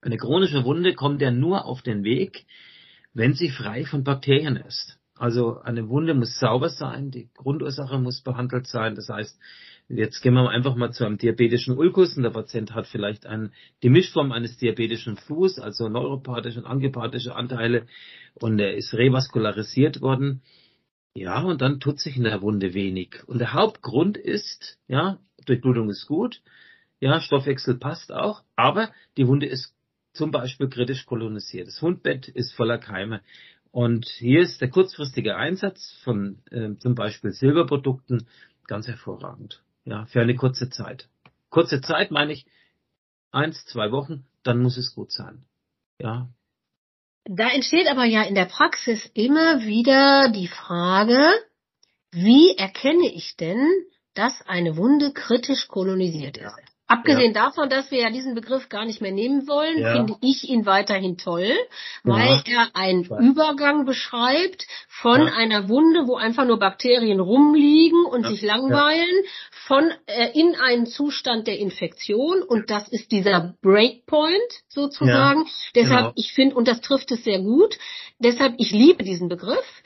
Eine 0.00 0.18
chronische 0.18 0.64
Wunde 0.64 0.94
kommt 0.94 1.20
ja 1.20 1.32
nur 1.32 1.64
auf 1.64 1.82
den 1.82 2.04
Weg, 2.04 2.46
wenn 3.12 3.34
sie 3.34 3.50
frei 3.50 3.84
von 3.84 4.04
Bakterien 4.04 4.56
ist. 4.56 4.97
Also 5.18 5.60
eine 5.60 5.88
Wunde 5.88 6.14
muss 6.14 6.38
sauber 6.38 6.68
sein, 6.68 7.10
die 7.10 7.28
Grundursache 7.34 7.98
muss 7.98 8.20
behandelt 8.20 8.66
sein. 8.66 8.94
Das 8.94 9.08
heißt, 9.08 9.38
Jetzt 9.90 10.20
gehen 10.20 10.34
wir 10.34 10.50
einfach 10.50 10.76
mal 10.76 10.92
zu 10.92 11.06
einem 11.06 11.16
diabetischen 11.16 11.76
Ulkus 11.78 12.14
und 12.14 12.22
der 12.22 12.30
Patient 12.30 12.74
hat 12.74 12.86
vielleicht 12.86 13.24
ein, 13.24 13.52
die 13.82 13.88
Mischform 13.88 14.32
eines 14.32 14.58
diabetischen 14.58 15.16
Fuß, 15.16 15.58
also 15.60 15.88
neuropathische 15.88 16.58
und 16.58 16.66
angepathische 16.66 17.34
Anteile 17.34 17.86
und 18.34 18.58
er 18.58 18.76
ist 18.76 18.92
revaskularisiert 18.92 20.02
worden. 20.02 20.42
Ja, 21.14 21.40
und 21.40 21.62
dann 21.62 21.80
tut 21.80 22.00
sich 22.00 22.18
in 22.18 22.24
der 22.24 22.42
Wunde 22.42 22.74
wenig. 22.74 23.22
Und 23.26 23.38
der 23.38 23.54
Hauptgrund 23.54 24.18
ist, 24.18 24.78
ja, 24.88 25.20
Durchblutung 25.46 25.88
ist 25.88 26.06
gut, 26.06 26.42
ja, 27.00 27.18
Stoffwechsel 27.18 27.78
passt 27.78 28.12
auch, 28.12 28.42
aber 28.56 28.90
die 29.16 29.26
Wunde 29.26 29.46
ist 29.46 29.74
zum 30.12 30.32
Beispiel 30.32 30.68
kritisch 30.68 31.06
kolonisiert. 31.06 31.66
Das 31.66 31.80
Wundbett 31.80 32.28
ist 32.28 32.52
voller 32.52 32.76
Keime. 32.76 33.22
Und 33.70 34.06
hier 34.06 34.40
ist 34.40 34.60
der 34.60 34.70
kurzfristige 34.70 35.36
Einsatz 35.36 35.98
von 36.02 36.38
äh, 36.50 36.74
zum 36.78 36.94
Beispiel 36.94 37.32
Silberprodukten 37.32 38.26
ganz 38.66 38.86
hervorragend 38.86 39.62
ja, 39.84 40.06
für 40.06 40.20
eine 40.20 40.34
kurze 40.34 40.70
Zeit. 40.70 41.08
Kurze 41.50 41.80
Zeit 41.80 42.10
meine 42.10 42.32
ich 42.32 42.46
eins, 43.30 43.64
zwei 43.66 43.90
Wochen, 43.92 44.24
dann 44.42 44.60
muss 44.60 44.76
es 44.76 44.94
gut 44.94 45.12
sein. 45.12 45.44
Ja. 46.00 46.28
Da 47.24 47.50
entsteht 47.50 47.88
aber 47.88 48.04
ja 48.04 48.22
in 48.22 48.34
der 48.34 48.46
Praxis 48.46 49.04
immer 49.14 49.64
wieder 49.64 50.30
die 50.30 50.48
Frage, 50.48 51.18
wie 52.10 52.56
erkenne 52.56 53.12
ich 53.12 53.36
denn, 53.36 53.68
dass 54.14 54.40
eine 54.46 54.76
Wunde 54.76 55.12
kritisch 55.12 55.68
kolonisiert 55.68 56.38
ist? 56.38 56.67
Abgesehen 56.88 57.34
ja. 57.34 57.44
davon, 57.44 57.68
dass 57.68 57.90
wir 57.90 58.00
ja 58.00 58.10
diesen 58.10 58.34
Begriff 58.34 58.70
gar 58.70 58.86
nicht 58.86 59.02
mehr 59.02 59.12
nehmen 59.12 59.46
wollen, 59.46 59.78
ja. 59.78 59.92
finde 59.92 60.14
ich 60.22 60.48
ihn 60.48 60.64
weiterhin 60.64 61.18
toll, 61.18 61.52
weil 62.02 62.42
ja. 62.46 62.62
er 62.62 62.68
einen 62.72 63.04
Übergang 63.04 63.84
beschreibt 63.84 64.66
von 64.88 65.20
einer 65.20 65.68
Wunde, 65.68 66.06
wo 66.06 66.16
einfach 66.16 66.46
nur 66.46 66.58
Bakterien 66.58 67.20
rumliegen 67.20 68.06
und 68.06 68.26
sich 68.26 68.40
langweilen, 68.40 69.24
von 69.66 69.92
äh, 70.06 70.30
in 70.32 70.54
einen 70.54 70.86
Zustand 70.86 71.46
der 71.46 71.58
Infektion 71.58 72.42
und 72.42 72.70
das 72.70 72.88
ist 72.88 73.12
dieser 73.12 73.54
Breakpoint 73.60 74.62
sozusagen. 74.68 75.44
Deshalb, 75.74 76.00
genau. 76.00 76.12
ich 76.16 76.32
finde, 76.32 76.56
und 76.56 76.66
das 76.66 76.80
trifft 76.80 77.10
es 77.10 77.22
sehr 77.22 77.40
gut, 77.40 77.78
deshalb, 78.18 78.54
ich 78.56 78.70
liebe 78.70 79.04
diesen 79.04 79.28
Begriff. 79.28 79.82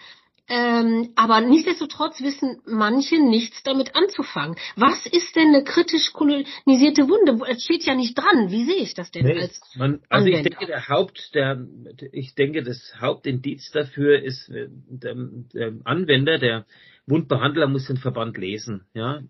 Ähm, 0.54 1.12
aber 1.16 1.40
nichtsdestotrotz 1.40 2.20
wissen 2.20 2.60
manche 2.66 3.18
nichts 3.18 3.62
damit 3.62 3.96
anzufangen. 3.96 4.54
Was 4.76 5.06
ist 5.06 5.34
denn 5.34 5.48
eine 5.48 5.64
kritisch 5.64 6.12
kolonisierte 6.12 7.08
Wunde? 7.08 7.42
Es 7.48 7.64
steht 7.64 7.84
ja 7.84 7.94
nicht 7.94 8.18
dran. 8.18 8.50
Wie 8.50 8.66
sehe 8.66 8.82
ich 8.82 8.92
das 8.92 9.10
denn 9.10 9.24
nee, 9.24 9.40
als 9.40 9.58
man, 9.76 10.02
Also 10.10 10.26
Anwender? 10.26 10.38
ich 10.38 10.42
denke, 10.42 10.66
der 10.66 10.88
Haupt, 10.88 11.34
der, 11.34 11.66
ich 12.12 12.34
denke, 12.34 12.62
das 12.62 12.92
Hauptindiz 13.00 13.70
dafür 13.70 14.22
ist 14.22 14.50
äh, 14.50 14.68
der, 14.68 15.14
der 15.54 15.72
Anwender, 15.84 16.38
der 16.38 16.66
Wundbehandler 17.06 17.66
muss 17.66 17.86
den 17.86 17.96
Verband 17.96 18.36
lesen, 18.36 18.84
ja. 18.92 19.22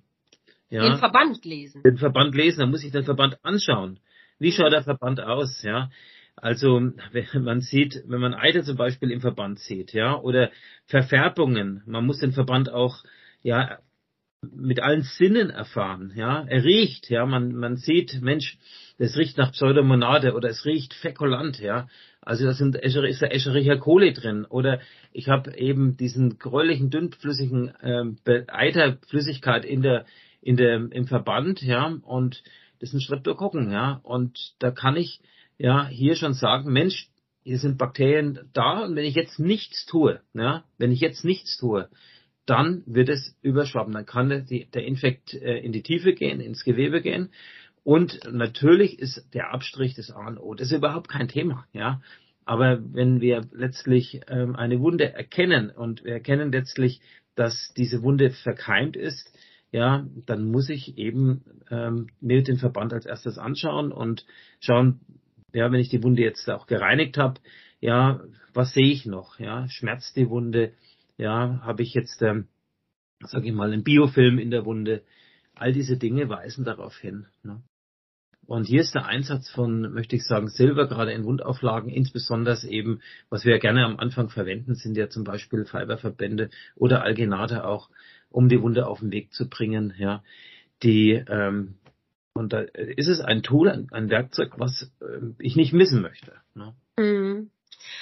ja. 0.71 0.88
Den 0.88 0.99
Verband 0.99 1.45
lesen. 1.45 1.85
Den 1.85 1.99
Verband 1.99 2.35
lesen, 2.35 2.61
dann 2.61 2.71
muss 2.71 2.83
ich 2.83 2.91
den 2.91 3.05
Verband 3.05 3.38
anschauen. 3.45 4.00
Wie 4.41 4.50
schaut 4.50 4.73
der 4.73 4.83
Verband 4.83 5.21
aus, 5.21 5.62
ja? 5.62 5.88
Also 6.43 6.91
man 7.35 7.61
sieht, 7.61 8.03
wenn 8.07 8.21
man 8.21 8.35
Eiter 8.35 8.65
zum 8.65 8.77
Beispiel 8.77 9.13
im 9.13 9.21
Verband 9.21 9.61
sieht, 9.61 9.93
ja, 9.93 10.19
oder 10.19 10.51
Verfärbungen, 10.87 11.83
man 11.87 12.05
muss 12.05 12.19
den 12.19 12.33
Verband 12.33 12.69
auch 12.69 13.05
ja 13.43 13.79
mit 14.43 14.81
allen 14.81 15.03
Sinnen 15.03 15.51
erfahren, 15.51 16.13
ja. 16.17 16.45
Er 16.49 16.65
riecht, 16.65 17.09
ja, 17.11 17.25
man 17.27 17.55
man 17.55 17.77
sieht, 17.77 18.21
Mensch, 18.23 18.59
das 18.99 19.17
riecht 19.17 19.39
nach 19.39 19.53
Pseudomonade 19.53 20.35
oder 20.35 20.49
es 20.49 20.65
riecht 20.65 20.95
fekulant, 20.95 21.61
ja. 21.61 21.87
Also 22.21 22.45
da 22.45 22.55
sind 22.55 22.75
ist 22.75 23.23
da 23.23 23.27
Escherichia 23.27 23.77
coli 23.77 24.13
drin 24.13 24.45
oder 24.45 24.81
ich 25.13 25.29
habe 25.29 25.57
eben 25.57 25.97
diesen 25.97 26.41
gräulichen 26.41 26.91
dünnflüssigen 26.91 27.69
äh, 28.27 28.43
Eiterflüssigkeit 28.49 29.65
in 29.65 29.83
der 29.83 30.07
in 30.41 30.57
der 30.57 30.91
im 30.91 31.07
Verband, 31.07 31.63
ja, 31.63 31.87
und 32.03 32.43
das 32.81 32.93
ein 32.93 33.01
Streptokokken, 33.01 33.71
ja, 33.71 34.01
und 34.03 34.57
da 34.59 34.73
kann 34.73 34.97
ich 34.97 35.21
ja, 35.62 35.87
hier 35.87 36.16
schon 36.16 36.35
sagen, 36.35 36.73
Mensch, 36.73 37.09
hier 37.45 37.59
sind 37.59 37.78
Bakterien 37.78 38.50
da 38.52 38.85
und 38.85 38.97
wenn 38.97 39.04
ich 39.04 39.14
jetzt 39.14 39.38
nichts 39.38 39.87
tue, 39.87 40.21
ja, 40.35 40.64
wenn 40.76 40.90
ich 40.90 41.00
jetzt 41.00 41.25
nichts 41.25 41.57
tue, 41.57 41.88
dann 42.47 42.83
wird 42.85 43.09
es 43.09 43.38
überschwappen. 43.42 43.95
Dann 43.95 44.04
kann 44.04 44.28
der 44.28 44.85
Infekt 44.85 45.35
äh, 45.35 45.59
in 45.59 45.71
die 45.71 45.85
Tiefe 45.85 46.14
gehen, 46.14 46.40
ins 46.40 46.64
Gewebe 46.64 47.00
gehen. 47.00 47.28
Und 47.85 48.21
natürlich 48.28 48.99
ist 48.99 49.33
der 49.35 49.52
Abstrich 49.52 49.95
des 49.95 50.11
A 50.11 50.26
und 50.26 50.38
O. 50.38 50.54
Das 50.54 50.73
ist 50.73 50.78
überhaupt 50.78 51.09
kein 51.09 51.28
Thema, 51.28 51.64
ja. 51.73 52.00
Aber 52.45 52.81
wenn 52.92 53.21
wir 53.21 53.42
letztlich 53.52 54.21
ähm, 54.26 54.57
eine 54.57 54.81
Wunde 54.81 55.12
erkennen 55.12 55.71
und 55.71 56.02
wir 56.02 56.14
erkennen 56.14 56.50
letztlich, 56.50 57.00
dass 57.37 57.73
diese 57.76 58.02
Wunde 58.02 58.31
verkeimt 58.31 58.97
ist, 58.97 59.33
ja, 59.71 60.09
dann 60.26 60.50
muss 60.50 60.69
ich 60.69 60.99
eben 60.99 61.45
ähm, 61.71 62.09
mir 62.21 62.42
den 62.42 62.59
Verband 62.59 62.92
als 62.92 63.07
erstes 63.07 63.38
anschauen 63.38 63.92
und 63.92 64.26
schauen, 64.59 65.00
ja, 65.53 65.71
wenn 65.71 65.81
ich 65.81 65.89
die 65.89 66.03
Wunde 66.03 66.23
jetzt 66.23 66.49
auch 66.51 66.67
gereinigt 66.67 67.19
habe, 67.19 67.41
ja, 67.81 68.21
was 68.55 68.73
sehe 68.73 68.93
ich 68.93 69.07
noch? 69.07 69.39
Ja, 69.39 69.69
schmerzt 69.69 70.17
die 70.17 70.29
Wunde? 70.29 70.73
Ja, 71.17 71.61
habe 71.63 71.83
ich 71.83 71.95
jetzt, 71.95 72.23
ähm, 72.23 72.49
sage 73.21 73.49
ich 73.49 73.55
mal, 73.55 73.73
einen 73.73 73.85
Biofilm 73.85 74.39
in 74.39 74.51
der 74.51 74.65
Wunde? 74.65 75.03
All 75.55 75.73
diese 75.73 75.97
Dinge 75.97 76.29
weisen 76.29 76.65
darauf 76.65 76.97
hin. 76.97 77.27
Ne? 77.43 77.63
Und 78.47 78.65
hier 78.65 78.81
ist 78.81 78.95
der 78.95 79.07
Einsatz 79.07 79.49
von, 79.51 79.93
möchte 79.93 80.17
ich 80.17 80.25
sagen, 80.25 80.49
Silber, 80.49 80.89
gerade 80.89 81.13
in 81.13 81.25
Wundauflagen, 81.25 81.91
insbesondere 81.91 82.67
eben, 82.69 83.01
was 83.31 83.45
wir 83.45 83.53
ja 83.53 83.59
gerne 83.59 83.85
am 83.85 83.99
Anfang 83.99 84.31
verwenden, 84.31 84.75
sind 84.75 84.97
ja 84.97 85.09
zum 85.09 85.25
Beispiel 85.25 85.65
Fiberverbände 85.65 86.51
oder 86.75 87.03
Algenate 87.03 87.65
auch, 87.65 87.89
um 88.31 88.49
die 88.49 88.61
Wunde 88.61 88.87
auf 88.87 89.01
den 89.01 89.13
Weg 89.13 89.33
zu 89.33 89.49
bringen, 89.49 89.95
ja, 89.97 90.23
die 90.83 91.13
ähm, 91.13 91.75
und 92.35 92.53
da 92.53 92.61
ist 92.61 93.09
es 93.09 93.21
ein 93.21 93.43
Tool, 93.43 93.69
ein, 93.91 94.11
Werkzeug, 94.11 94.53
was 94.57 94.91
äh, 95.01 95.33
ich 95.39 95.57
nicht 95.57 95.73
missen 95.73 96.03
möchte. 96.03 96.33
Ne? 96.55 96.75
Mhm. 96.97 97.51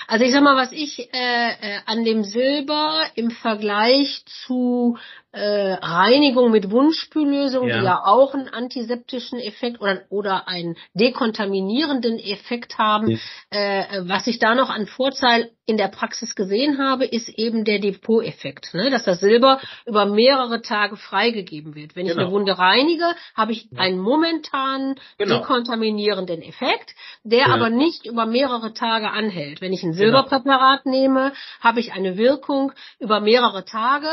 Also 0.07 0.25
ich 0.25 0.33
sag 0.33 0.43
mal, 0.43 0.57
was 0.57 0.73
ich 0.73 1.13
äh, 1.13 1.51
äh, 1.51 1.79
an 1.87 2.05
dem 2.05 2.23
Silber 2.23 3.05
im 3.15 3.31
Vergleich 3.31 4.25
zu 4.27 4.99
äh, 5.33 5.75
Reinigung 5.75 6.51
mit 6.51 6.71
Wundspüllösung, 6.71 7.69
ja. 7.69 7.79
die 7.79 7.85
ja 7.85 8.03
auch 8.05 8.35
einen 8.35 8.49
antiseptischen 8.49 9.39
Effekt 9.39 9.81
oder, 9.81 10.03
oder 10.09 10.49
einen 10.49 10.77
dekontaminierenden 10.95 12.19
Effekt 12.19 12.79
haben. 12.79 13.11
Ja. 13.11 13.19
Äh, 13.51 14.09
was 14.09 14.27
ich 14.27 14.39
da 14.39 14.55
noch 14.55 14.71
an 14.71 14.87
Vorteil 14.87 15.51
in 15.67 15.77
der 15.77 15.87
Praxis 15.87 16.35
gesehen 16.35 16.79
habe, 16.79 17.05
ist 17.05 17.29
eben 17.29 17.65
der 17.65 17.79
Depot-Effekt, 17.79 18.75
ne? 18.75 18.91
dass 18.91 19.05
das 19.05 19.21
Silber 19.21 19.61
über 19.87 20.05
mehrere 20.05 20.63
Tage 20.63 20.97
freigegeben 20.97 21.77
wird. 21.77 21.95
Wenn 21.95 22.07
genau. 22.07 22.19
ich 22.19 22.27
eine 22.27 22.33
Wunde 22.33 22.59
reinige, 22.59 23.15
habe 23.37 23.53
ich 23.53 23.69
einen 23.77 24.01
momentanen 24.01 24.97
genau. 25.17 25.39
dekontaminierenden 25.39 26.43
Effekt, 26.43 26.97
der 27.23 27.47
ja. 27.47 27.55
aber 27.55 27.71
nicht 27.71 28.05
über 28.05 28.27
mehrere 28.27 28.75
Tage 28.75 29.11
anhält. 29.11 29.61
Wenn 29.61 29.73
ich 29.73 29.85
ein 29.85 29.93
genau. 29.93 30.03
Silberpräparat 30.03 30.87
nehme, 30.87 31.33
habe 31.61 31.79
ich 31.79 31.93
eine 31.93 32.17
Wirkung 32.17 32.73
über 32.99 33.21
mehrere 33.21 33.65
Tage 33.65 34.09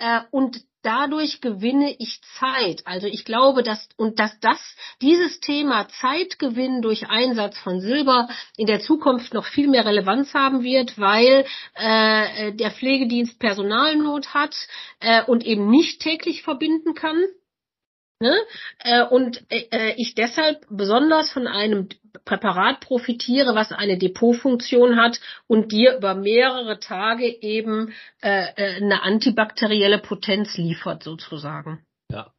äh, 0.00 0.22
und 0.30 0.60
dadurch 0.82 1.40
gewinne 1.40 1.94
ich 1.98 2.20
Zeit. 2.38 2.82
Also 2.86 3.06
ich 3.06 3.24
glaube, 3.24 3.62
dass 3.62 3.88
und 3.96 4.18
dass 4.18 4.38
das 4.40 4.58
dieses 5.02 5.40
Thema 5.40 5.88
Zeitgewinn 6.00 6.82
durch 6.82 7.08
Einsatz 7.08 7.58
von 7.58 7.80
Silber 7.80 8.28
in 8.56 8.66
der 8.66 8.80
Zukunft 8.80 9.34
noch 9.34 9.44
viel 9.44 9.68
mehr 9.68 9.84
Relevanz 9.84 10.32
haben 10.34 10.62
wird, 10.62 10.98
weil 10.98 11.44
äh, 11.74 12.52
der 12.52 12.70
Pflegedienst 12.70 13.38
Personalnot 13.38 14.32
hat 14.32 14.56
äh, 15.00 15.22
und 15.24 15.44
eben 15.44 15.68
nicht 15.70 16.00
täglich 16.00 16.42
verbinden 16.42 16.94
kann. 16.94 17.22
Ne? 18.22 18.36
Äh, 18.80 19.02
und 19.04 19.42
äh, 19.50 19.66
äh, 19.70 19.94
ich 19.96 20.14
deshalb 20.14 20.66
besonders 20.68 21.32
von 21.32 21.46
einem 21.46 21.88
Präparat 22.26 22.80
profitiere, 22.80 23.54
was 23.54 23.72
eine 23.72 23.96
Depotfunktion 23.96 24.96
hat 24.96 25.18
und 25.46 25.72
dir 25.72 25.96
über 25.96 26.14
mehrere 26.14 26.78
Tage 26.80 27.24
eben 27.24 27.94
eine 28.20 29.02
antibakterielle 29.04 29.98
Potenz 29.98 30.56
liefert, 30.58 31.04
sozusagen. 31.04 31.84
Ja, 32.10 32.32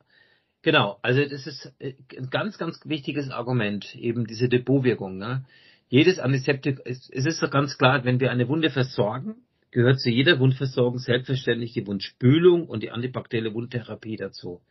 genau. 0.62 1.00
Also 1.02 1.24
das 1.24 1.48
ist 1.48 1.74
ein 1.80 2.30
ganz, 2.30 2.58
ganz 2.58 2.82
wichtiges 2.84 3.32
Argument, 3.32 3.96
eben 3.96 4.28
diese 4.28 4.50
Depotwirkung. 4.50 5.18
Ne? 5.18 5.46
Jedes 5.88 6.20
Antiseptik, 6.20 6.82
es 6.86 7.10
ist 7.10 7.42
doch 7.42 7.50
ganz 7.50 7.78
klar, 7.78 8.04
wenn 8.04 8.20
wir 8.20 8.30
eine 8.30 8.50
Wunde 8.50 8.72
versorgen, 8.72 9.36
gehört 9.72 10.02
zu 10.02 10.10
jeder 10.10 10.40
Wundversorgung 10.40 11.00
selbstverständlich 11.00 11.74
die 11.74 11.88
Wundspülung 11.88 12.68
und 12.68 12.84
die 12.84 12.92
antibakterielle 12.92 13.54
Wundtherapie 13.54 14.18
dazu. 14.18 14.62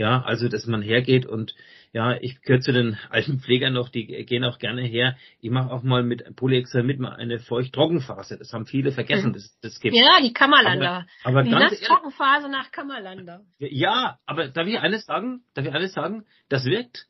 Ja, 0.00 0.22
also 0.22 0.48
dass 0.48 0.64
man 0.66 0.80
hergeht 0.80 1.26
und 1.26 1.54
ja, 1.92 2.16
ich 2.18 2.40
gehöre 2.40 2.62
zu 2.62 2.72
den 2.72 2.96
alten 3.10 3.40
Pflegern 3.40 3.74
noch, 3.74 3.90
die 3.90 4.06
gehen 4.24 4.44
auch 4.44 4.58
gerne 4.58 4.80
her. 4.80 5.14
Ich 5.42 5.50
mache 5.50 5.70
auch 5.70 5.82
mal 5.82 6.02
mit 6.02 6.36
Polyexamid 6.36 6.98
mal 6.98 7.16
eine 7.16 7.38
Feucht-Trockenphase. 7.38 8.38
Das 8.38 8.50
haben 8.54 8.64
viele 8.64 8.92
vergessen. 8.92 9.28
Mhm. 9.28 9.34
Das, 9.34 9.58
das 9.60 9.78
gibt. 9.78 9.94
Ja, 9.94 10.18
die 10.22 10.32
Kammerlander. 10.32 11.06
Aber, 11.22 11.40
aber 11.40 11.42
die 11.42 11.50
ganz 11.50 11.78
Trockenphase 11.82 12.48
nach 12.48 12.72
Kammerlander. 12.72 13.42
Ja, 13.58 14.18
aber 14.24 14.48
darf 14.48 14.66
ich 14.66 14.78
eines 14.78 15.04
sagen? 15.04 15.42
Darf 15.52 15.66
ich 15.66 15.72
eines 15.74 15.92
sagen? 15.92 16.24
Das 16.48 16.64
wirkt. 16.64 17.04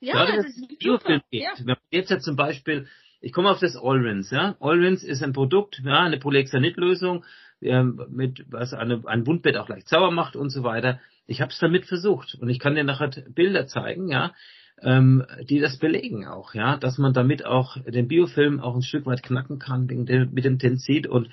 Ja, 0.00 0.14
Gerade 0.14 0.38
das 0.38 0.46
ist 0.46 0.78
Biofilm 0.80 1.20
geht. 1.30 1.42
Ja. 1.44 1.52
Wenn 1.58 1.66
man 1.66 1.76
jetzt 1.92 2.10
ja 2.10 2.18
zum 2.18 2.34
Beispiel, 2.34 2.88
ich 3.20 3.32
komme 3.32 3.50
auf 3.50 3.60
das 3.60 3.76
Allrins, 3.76 4.32
ja. 4.32 4.56
Allrins 4.58 5.04
ist 5.04 5.22
ein 5.22 5.32
Produkt, 5.32 5.80
ja, 5.84 6.00
eine 6.00 6.18
Polyexanid-Lösung, 6.18 7.24
ähm, 7.60 8.04
mit 8.10 8.44
was 8.50 8.74
eine, 8.74 9.04
ein 9.06 9.28
Wundbett 9.28 9.56
auch 9.56 9.68
leicht 9.68 9.88
sauer 9.88 10.10
macht 10.10 10.34
und 10.34 10.50
so 10.50 10.64
weiter. 10.64 10.98
Ich 11.26 11.40
habe 11.40 11.52
es 11.52 11.58
damit 11.58 11.86
versucht 11.86 12.34
und 12.34 12.48
ich 12.48 12.58
kann 12.58 12.74
dir 12.74 12.84
nachher 12.84 13.10
Bilder 13.34 13.66
zeigen, 13.66 14.08
ja, 14.08 14.32
ähm, 14.80 15.24
die 15.48 15.60
das 15.60 15.78
belegen 15.78 16.26
auch, 16.26 16.54
ja, 16.54 16.76
dass 16.76 16.98
man 16.98 17.12
damit 17.12 17.44
auch 17.44 17.76
den 17.84 18.08
Biofilm 18.08 18.60
auch 18.60 18.74
ein 18.74 18.82
Stück 18.82 19.06
weit 19.06 19.22
knacken 19.22 19.58
kann 19.58 19.86
mit 19.86 20.44
dem 20.44 20.58
Tenzid 20.58 21.06
und 21.06 21.28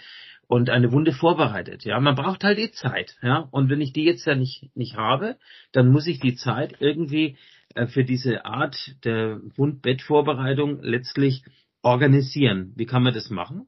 und 0.47 0.71
eine 0.71 0.91
Wunde 0.91 1.11
vorbereitet. 1.11 1.85
Ja, 1.85 1.99
man 1.99 2.15
braucht 2.15 2.43
halt 2.43 2.57
die 2.57 2.71
Zeit. 2.71 3.15
Ja, 3.21 3.47
und 3.51 3.69
wenn 3.69 3.81
ich 3.81 3.93
die 3.93 4.03
jetzt 4.03 4.25
ja 4.25 4.33
nicht 4.33 4.75
nicht 4.75 4.97
habe, 4.97 5.37
dann 5.71 5.91
muss 5.91 6.07
ich 6.07 6.19
die 6.19 6.35
Zeit 6.35 6.75
irgendwie 6.79 7.37
äh, 7.75 7.85
für 7.85 8.03
diese 8.03 8.45
Art 8.45 8.95
der 9.03 9.39
Wundbettvorbereitung 9.55 10.81
letztlich 10.81 11.43
organisieren. 11.83 12.73
Wie 12.75 12.87
kann 12.87 13.03
man 13.03 13.13
das 13.13 13.29
machen? 13.29 13.67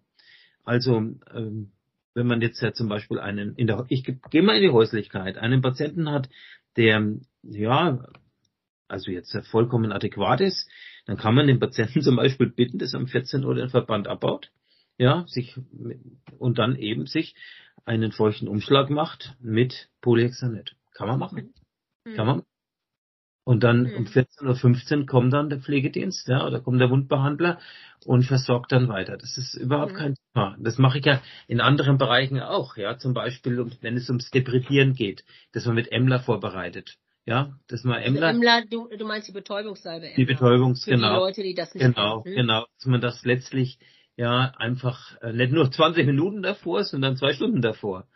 Also 0.64 0.98
ähm, 1.34 1.72
wenn 2.14 2.28
man 2.28 2.42
jetzt 2.42 2.62
ja 2.62 2.74
zum 2.74 2.90
Beispiel 2.90 3.20
einen, 3.20 3.56
in 3.56 3.68
der, 3.68 3.86
ich 3.90 4.04
gehe 4.04 4.44
mal 4.44 4.56
in 4.56 4.64
die 4.64 4.70
Häuslichkeit, 4.70 5.38
einen 5.38 5.62
Patienten 5.62 6.10
hat, 6.10 6.30
der, 6.76 7.16
ja, 7.44 8.06
also 8.88 9.12
jetzt 9.12 9.36
vollkommen 9.48 9.92
adäquat 9.92 10.42
ist, 10.42 10.70
dann 11.06 11.18
kann 11.18 11.36
man 11.36 11.48
den 11.48 11.60
Patienten 11.60 12.02
zum 12.02 12.16
Beispiel 12.16 12.50
bitten, 12.50 12.78
dass 12.78 12.94
er 12.94 13.00
um 13.00 13.08
14 13.08 13.44
Uhr 13.44 13.56
den 13.56 13.70
Verband 13.70 14.08
abbaut, 14.08 14.52
ja, 14.98 15.26
sich, 15.28 15.58
und 16.38 16.60
dann 16.60 16.76
eben 16.76 17.08
sich 17.08 17.36
einen 17.86 18.12
feuchten 18.12 18.48
Umschlag 18.48 18.90
macht 18.90 19.36
mit 19.40 19.90
Polyhexanet. 20.02 20.76
Kann 20.94 21.08
man 21.08 21.20
machen. 21.20 21.54
Mhm. 22.06 22.14
Kann 22.16 22.28
man 22.28 22.44
und 23.44 23.64
dann 23.64 23.84
mhm. 23.84 23.96
um 23.98 24.06
14.15 24.06 25.00
Uhr 25.00 25.06
kommt 25.06 25.34
dann 25.34 25.50
der 25.50 25.60
Pflegedienst, 25.60 26.28
ja, 26.28 26.46
oder 26.46 26.60
kommt 26.60 26.80
der 26.80 26.90
Wundbehandler 26.90 27.60
und 28.06 28.24
versorgt 28.24 28.72
dann 28.72 28.88
weiter. 28.88 29.18
Das 29.18 29.38
ist 29.38 29.56
überhaupt 29.56 29.94
mhm. 29.94 29.98
kein 29.98 30.16
Thema. 30.16 30.56
Das 30.60 30.78
mache 30.78 31.00
ich 31.00 31.06
ja 31.06 31.22
in 31.48 31.62
anderen 31.62 31.98
Bereichen 31.98 32.40
auch, 32.40 32.78
ja, 32.78 32.98
zum 32.98 33.14
Beispiel, 33.14 33.66
wenn 33.82 33.98
es 33.98 34.10
ums 34.10 34.30
Depredieren 34.30 34.94
geht, 34.94 35.24
dass 35.54 35.66
man 35.66 35.76
mit 35.76 35.92
Emler 35.92 36.20
vorbereitet. 36.20 36.98
Ja, 37.26 37.56
dass 37.68 37.84
man 37.84 38.02
Emler. 38.02 38.28
Also 38.28 38.40
Emler 38.40 38.64
du, 38.70 38.88
du 38.98 39.06
meinst 39.06 39.28
die 39.28 39.32
Betäubungssalbe. 39.32 40.08
Emler. 40.08 40.16
Die 40.18 40.26
Betäubungs, 40.26 40.84
Für 40.84 40.92
genau. 40.92 41.14
Die 41.14 41.20
Leute, 41.20 41.44
die 41.44 41.54
das 41.54 41.74
nicht 41.74 41.84
Genau, 41.84 42.22
kennen. 42.24 42.36
genau. 42.36 42.66
Dass 42.78 42.86
man 42.86 43.02
das 43.02 43.24
letztlich 43.24 43.78
ja 44.16 44.54
einfach 44.58 45.22
äh, 45.22 45.32
nicht 45.32 45.52
nur 45.52 45.72
20 45.72 46.06
Minuten 46.06 46.42
davor, 46.42 46.84
sondern 46.84 47.18
zwei 47.18 47.34
Stunden 47.34 47.62
davor. 47.62 48.08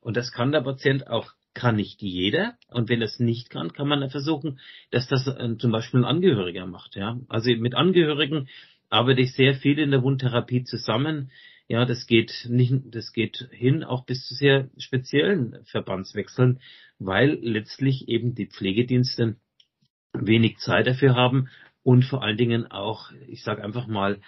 Und 0.00 0.16
das 0.16 0.32
kann 0.32 0.52
der 0.52 0.62
Patient 0.62 1.06
auch 1.06 1.32
kann 1.54 1.76
nicht 1.76 2.02
jeder. 2.02 2.54
Und 2.68 2.88
wenn 2.88 3.00
das 3.00 3.20
nicht 3.20 3.50
kann, 3.50 3.72
kann 3.72 3.88
man 3.88 4.10
versuchen, 4.10 4.60
dass 4.90 5.08
das 5.08 5.26
äh, 5.26 5.56
zum 5.58 5.72
Beispiel 5.72 6.00
ein 6.00 6.04
Angehöriger 6.04 6.66
macht. 6.66 6.96
Ja, 6.96 7.18
also 7.28 7.50
mit 7.56 7.74
Angehörigen 7.74 8.48
arbeite 8.90 9.22
ich 9.22 9.32
sehr 9.32 9.54
viel 9.54 9.78
in 9.78 9.90
der 9.90 10.02
Wundtherapie 10.02 10.64
zusammen. 10.64 11.30
Ja, 11.66 11.86
das 11.86 12.06
geht 12.06 12.46
nicht, 12.48 12.74
das 12.84 13.12
geht 13.12 13.48
hin 13.50 13.84
auch 13.84 14.04
bis 14.04 14.26
zu 14.26 14.34
sehr 14.34 14.68
speziellen 14.76 15.56
Verbandswechseln, 15.64 16.60
weil 16.98 17.38
letztlich 17.40 18.08
eben 18.08 18.34
die 18.34 18.46
Pflegedienste 18.46 19.36
wenig 20.12 20.58
Zeit 20.58 20.86
dafür 20.86 21.14
haben 21.14 21.48
und 21.82 22.04
vor 22.04 22.22
allen 22.22 22.36
Dingen 22.36 22.66
auch, 22.70 23.12
ich 23.28 23.42
sage 23.42 23.64
einfach 23.64 23.86
mal, 23.86 24.20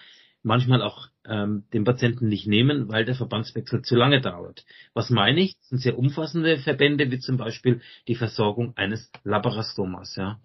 manchmal 0.47 0.81
auch 0.81 1.09
ähm, 1.29 1.65
den 1.73 1.85
Patienten 1.85 2.29
nicht 2.29 2.47
nehmen, 2.47 2.89
weil 2.89 3.05
der 3.05 3.17
Verbandswechsel 3.17 3.83
zu 3.83 3.97
lange 3.97 4.21
dauert. 4.21 4.65
Was 4.95 5.11
meine 5.11 5.41
ich? 5.41 5.57
Das 5.59 5.69
sind 5.69 5.79
sehr 5.83 5.99
umfassende 5.99 6.59
Verbände, 6.59 7.11
wie 7.11 7.19
zum 7.19 7.37
Beispiel 7.37 7.83
die 8.09 8.15
Versorgung 8.15 8.73
eines 8.77 9.11
Labarastomas. 9.25 10.17
Ja. 10.17 10.39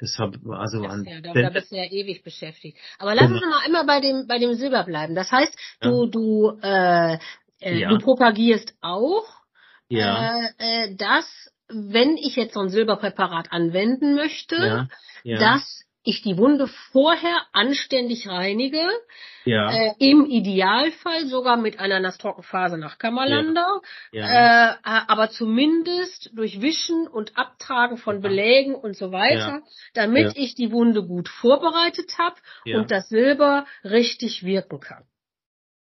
Deshalb, 0.00 0.38
also 0.48 0.84
an 0.84 1.04
ja, 1.04 1.20
da, 1.20 1.32
da 1.32 1.50
bist 1.50 1.72
du 1.72 1.76
ja 1.76 1.84
ewig 1.84 2.22
beschäftigt. 2.22 2.78
Aber 2.98 3.16
lass 3.16 3.30
uns 3.30 3.40
mal 3.40 3.66
immer 3.66 3.84
bei 3.84 4.00
dem 4.00 4.28
bei 4.28 4.38
dem 4.38 4.54
Silber 4.54 4.84
bleiben. 4.84 5.16
Das 5.16 5.32
heißt, 5.32 5.54
du 5.80 6.04
ja. 6.04 6.10
du 6.10 6.58
äh, 6.62 7.18
äh, 7.60 7.80
ja. 7.80 7.88
du 7.88 7.98
propagierst 7.98 8.74
auch, 8.80 9.24
ja. 9.88 10.38
äh, 10.38 10.50
äh, 10.58 10.96
dass 10.96 11.26
wenn 11.68 12.16
ich 12.16 12.36
jetzt 12.36 12.54
so 12.54 12.60
ein 12.60 12.68
Silberpräparat 12.68 13.50
anwenden 13.50 14.14
möchte, 14.14 14.88
dass 15.24 15.84
ich 16.08 16.22
die 16.22 16.38
Wunde 16.38 16.68
vorher 16.90 17.36
anständig 17.52 18.28
reinige, 18.28 18.88
ja. 19.44 19.70
äh, 19.70 19.94
im 19.98 20.24
Idealfall 20.24 21.26
sogar 21.26 21.58
mit 21.58 21.78
einer 21.80 22.00
Nasstrockenphase 22.00 22.78
nach 22.78 22.96
Kammerlander, 22.96 23.82
ja. 24.10 24.26
Ja. 24.26 24.72
Äh, 24.72 24.76
aber 24.82 25.28
zumindest 25.28 26.30
durch 26.34 26.62
Wischen 26.62 27.06
und 27.06 27.36
Abtragen 27.36 27.98
von 27.98 28.22
Belägen 28.22 28.74
und 28.74 28.96
so 28.96 29.12
weiter, 29.12 29.62
damit 29.92 30.32
ich 30.36 30.54
die 30.54 30.72
Wunde 30.72 31.04
gut 31.04 31.28
vorbereitet 31.28 32.16
habe 32.16 32.36
und 32.64 32.90
das 32.90 33.10
Silber 33.10 33.66
richtig 33.84 34.44
wirken 34.44 34.80
kann. 34.80 35.04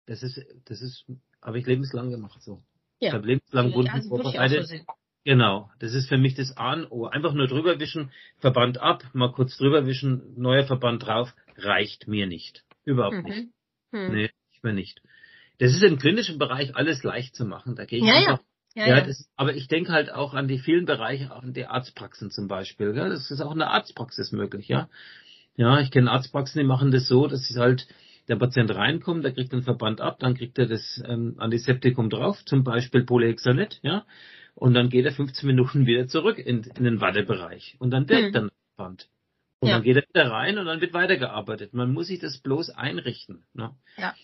Das 0.06 0.22
ist, 0.22 0.38
das 0.66 0.82
ist, 0.82 1.06
habe 1.42 1.60
ich 1.60 1.66
lebenslang 1.66 2.12
gemacht 2.12 2.42
so. 2.42 2.62
Ja. 3.00 3.10
Ich 3.10 3.14
habe 3.14 3.28
lebenslang 3.28 3.74
Wunden 3.74 4.04
vorbereitet. 4.04 4.84
Genau, 5.26 5.70
das 5.80 5.94
ist 5.94 6.08
für 6.08 6.18
mich 6.18 6.36
das 6.36 6.56
A 6.58 6.74
und 6.74 6.92
O. 6.92 7.06
Einfach 7.06 7.34
nur 7.34 7.48
drüber 7.48 7.80
wischen, 7.80 8.12
Verband 8.38 8.80
ab, 8.80 9.04
mal 9.14 9.32
kurz 9.32 9.58
drüber 9.58 9.86
wischen, 9.86 10.34
neuer 10.38 10.64
Verband 10.64 11.06
drauf, 11.06 11.34
reicht 11.58 12.08
mir 12.08 12.26
nicht. 12.26 12.64
Überhaupt 12.86 13.18
mhm. 13.18 13.24
nicht. 13.24 13.48
Mhm. 13.92 14.14
Nee, 14.14 14.30
ich 14.54 14.64
mir 14.64 14.74
nicht. 14.74 15.02
Das 15.60 15.74
ist 15.74 15.84
im 15.84 15.98
klinischen 15.98 16.38
Bereich 16.40 16.76
alles 16.76 17.04
leicht 17.04 17.36
zu 17.36 17.46
machen. 17.46 17.76
Da 17.76 17.86
gehe 17.86 18.00
ich 18.00 18.06
ja, 18.06 18.14
einfach, 18.16 18.40
ja. 18.76 18.88
Ja, 18.88 18.98
ja, 18.98 19.02
das, 19.02 19.28
aber 19.36 19.56
ich 19.56 19.68
denke 19.68 19.92
halt 19.92 20.12
auch 20.12 20.34
an 20.34 20.48
die 20.48 20.60
vielen 20.60 20.86
Bereiche, 20.86 21.36
auch 21.36 21.44
an 21.44 21.54
die 21.54 21.66
Arztpraxen 21.66 22.32
zum 22.32 22.48
Beispiel. 22.48 22.96
Ja, 22.96 23.10
das 23.10 23.30
ist 23.30 23.42
auch 23.42 23.52
in 23.52 23.60
der 23.60 23.72
Arztpraxis 23.72 24.32
möglich, 24.32 24.68
ja. 24.68 24.88
Ja, 25.58 25.82
ich 25.82 25.92
kenne 25.92 26.12
Arztpraxen, 26.12 26.62
die 26.62 26.68
machen 26.68 26.92
das 26.92 27.08
so, 27.08 27.28
dass 27.28 27.46
sie 27.48 27.60
halt 27.60 27.88
der 28.30 28.38
Patient 28.38 28.74
reinkommt, 28.74 29.26
der 29.26 29.34
kriegt 29.34 29.52
den 29.52 29.64
Verband 29.64 30.00
ab, 30.00 30.20
dann 30.20 30.36
kriegt 30.36 30.58
er 30.60 30.68
das 30.68 31.04
ähm, 31.06 31.36
Antiseptikum 31.40 32.10
drauf, 32.10 32.46
zum 32.46 32.64
Beispiel 32.64 33.04
Polyhexanet, 33.04 33.80
ja 33.82 34.06
und 34.60 34.74
dann 34.74 34.90
geht 34.90 35.06
er 35.06 35.12
15 35.12 35.48
Minuten 35.48 35.86
wieder 35.86 36.08
zurück 36.08 36.38
in, 36.38 36.64
in 36.64 36.84
den 36.84 37.02
Wartebereich 37.02 37.76
und 37.80 37.92
dann 37.92 38.08
wirkt 38.10 38.28
hm. 38.28 38.34
dann 38.34 38.52
Band. 38.80 39.10
Und 39.60 39.68
ja. 39.68 39.76
dann 39.76 39.84
geht 39.84 39.98
er 39.98 40.04
wieder 40.08 40.32
rein 40.32 40.58
und 40.58 40.66
dann 40.66 40.80
wird 40.80 40.94
weitergearbeitet. 40.94 41.74
Man 41.74 41.92
muss 41.92 42.08
sich 42.08 42.20
das 42.20 42.40
bloß 42.40 42.70
einrichten. 42.70 43.46
Ne? 43.54 43.76
Ja. 43.98 44.16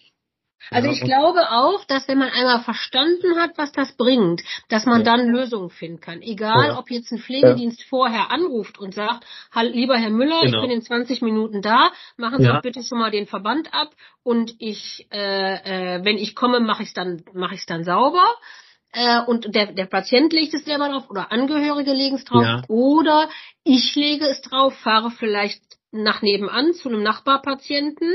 Also 0.72 0.90
ich 0.90 1.02
glaube 1.02 1.52
auch, 1.52 1.84
dass 1.86 2.08
wenn 2.08 2.18
man 2.18 2.30
einmal 2.30 2.64
verstanden 2.64 3.36
hat, 3.38 3.52
was 3.58 3.72
das 3.72 3.96
bringt, 3.98 4.42
dass 4.70 4.86
man 4.86 5.00
ja. 5.00 5.04
dann 5.04 5.28
Lösungen 5.28 5.70
finden 5.70 6.00
kann. 6.00 6.22
Egal, 6.22 6.70
ja. 6.70 6.80
ob 6.80 6.90
jetzt 6.90 7.12
ein 7.12 7.20
Pflegedienst 7.20 7.82
ja. 7.82 7.86
vorher 7.90 8.32
anruft 8.32 8.80
und 8.80 8.96
sagt, 8.96 9.26
lieber 9.62 9.98
Herr 9.98 10.10
Müller, 10.10 10.42
genau. 10.42 10.58
ich 10.58 10.62
bin 10.64 10.72
in 10.72 10.82
20 10.82 11.22
Minuten 11.22 11.62
da, 11.62 11.92
machen 12.18 12.42
Sie 12.42 12.60
bitte 12.64 12.82
schon 12.84 12.98
mal 12.98 13.12
den 13.12 13.28
Verband 13.28 13.74
ab 13.74 13.94
und 14.24 14.56
ich, 14.58 15.08
äh, 15.12 15.98
äh, 15.98 16.06
wenn 16.06 16.18
ich 16.18 16.34
komme, 16.34 16.62
mache 16.62 16.82
ich 16.82 16.90
es 16.90 16.94
dann, 16.94 17.24
mache 17.34 17.54
ich 17.54 17.60
es 17.60 17.68
dann 17.68 17.84
sauber 17.84 18.26
äh, 18.96 19.22
und 19.26 19.54
der, 19.54 19.74
der 19.74 19.86
Patient 19.86 20.32
legt 20.32 20.54
es 20.54 20.64
selber 20.64 20.88
drauf 20.90 21.10
oder 21.10 21.32
Angehörige 21.32 21.92
legen 21.92 22.16
es 22.16 22.24
drauf 22.24 22.44
ja. 22.44 22.64
oder 22.70 23.30
ich 23.64 23.94
lege 23.96 24.26
es 24.26 24.42
drauf, 24.42 24.74
fahre 24.76 25.12
vielleicht 25.12 25.62
nach 25.92 26.22
nebenan 26.22 26.74
zu 26.74 26.90
einem 26.90 27.04
Nachbarpatienten 27.04 28.14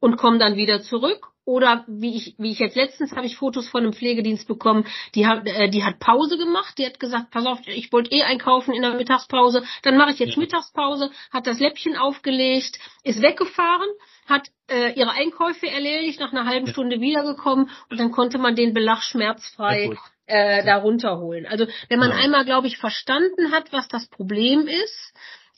und 0.00 0.16
komme 0.16 0.38
dann 0.38 0.56
wieder 0.56 0.82
zurück 0.82 1.28
oder 1.46 1.84
wie 1.86 2.16
ich, 2.16 2.34
wie 2.38 2.52
ich 2.52 2.58
jetzt 2.58 2.76
letztens 2.76 3.12
habe 3.12 3.26
ich 3.26 3.36
Fotos 3.36 3.68
von 3.68 3.82
einem 3.82 3.92
Pflegedienst 3.92 4.46
bekommen, 4.46 4.86
die 5.14 5.26
hat, 5.26 5.46
äh, 5.46 5.70
die 5.70 5.84
hat 5.84 5.98
Pause 6.00 6.36
gemacht, 6.36 6.76
die 6.78 6.86
hat 6.86 7.00
gesagt, 7.00 7.30
pass 7.30 7.46
auf, 7.46 7.60
ich 7.66 7.92
wollte 7.92 8.10
eh 8.10 8.22
einkaufen 8.22 8.74
in 8.74 8.82
der 8.82 8.94
Mittagspause, 8.94 9.64
dann 9.82 9.96
mache 9.96 10.12
ich 10.12 10.18
jetzt 10.18 10.34
ja. 10.34 10.40
Mittagspause, 10.40 11.10
hat 11.32 11.46
das 11.46 11.60
Läppchen 11.60 11.96
aufgelegt, 11.96 12.78
ist 13.02 13.22
weggefahren, 13.22 13.88
hat 14.26 14.48
äh, 14.70 14.92
ihre 14.92 15.10
Einkäufe 15.10 15.68
erledigt, 15.68 16.20
nach 16.20 16.32
einer 16.32 16.46
halben 16.46 16.66
ja. 16.66 16.72
Stunde 16.72 17.00
wiedergekommen 17.00 17.70
und 17.90 18.00
dann 18.00 18.10
konnte 18.10 18.38
man 18.38 18.54
den 18.56 18.74
Belach 18.74 19.02
schmerzfrei 19.02 19.96
äh, 20.26 20.64
da 20.64 20.76
runterholen. 20.76 21.46
Also 21.46 21.66
wenn 21.88 21.98
man 21.98 22.10
ja. 22.10 22.16
einmal, 22.16 22.44
glaube 22.44 22.66
ich, 22.66 22.78
verstanden 22.78 23.52
hat, 23.52 23.72
was 23.72 23.88
das 23.88 24.06
Problem 24.08 24.66
ist, 24.66 25.14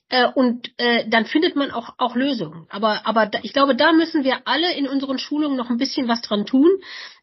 äh, 0.09 0.29
und 0.35 0.71
äh, 0.79 1.09
dann 1.09 1.27
findet 1.27 1.57
man 1.57 1.73
auch 1.73 1.95
auch 1.99 2.15
Lösungen. 2.15 2.67
Aber 2.71 3.07
aber 3.07 3.27
da, 3.27 3.41
ich 3.43 3.53
glaube, 3.53 3.75
da 3.75 3.93
müssen 3.93 4.23
wir 4.23 4.47
alle 4.47 4.73
in 4.75 4.87
unseren 4.87 5.19
Schulungen 5.19 5.57
noch 5.57 5.69
ein 5.69 5.79
bisschen 5.79 6.07
was 6.07 6.23
dran 6.23 6.47
tun, 6.47 6.71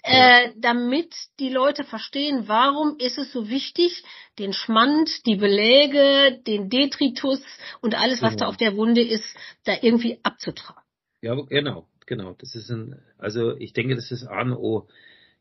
äh, 0.04 0.50
damit 0.58 1.14
die 1.40 1.50
Leute 1.50 1.86
verstehen, 1.86 2.48
warum 2.48 2.98
ist 3.00 3.18
es 3.18 3.32
so 3.32 3.50
wichtig, 3.50 4.04
den 4.38 4.52
Schmand, 4.52 5.26
die 5.26 5.38
Beläge, 5.38 6.40
den 6.46 6.70
Detritus 6.70 7.42
und 7.80 7.96
alles, 7.96 8.22
was 8.22 8.34
ja. 8.34 8.40
da 8.40 8.48
auf 8.48 8.58
der 8.58 8.76
Wunde 8.76 9.02
ist, 9.02 9.26
da 9.64 9.74
irgendwie 9.82 10.20
abzutragen. 10.24 10.83
Ja, 11.24 11.36
genau, 11.36 11.88
genau. 12.06 12.36
Das 12.38 12.54
ist 12.54 12.70
ein, 12.70 13.02
also 13.18 13.56
ich 13.56 13.72
denke, 13.72 13.96
das 13.96 14.12
ist 14.12 14.28
A 14.28 14.42
und 14.42 14.52
O. 14.54 14.90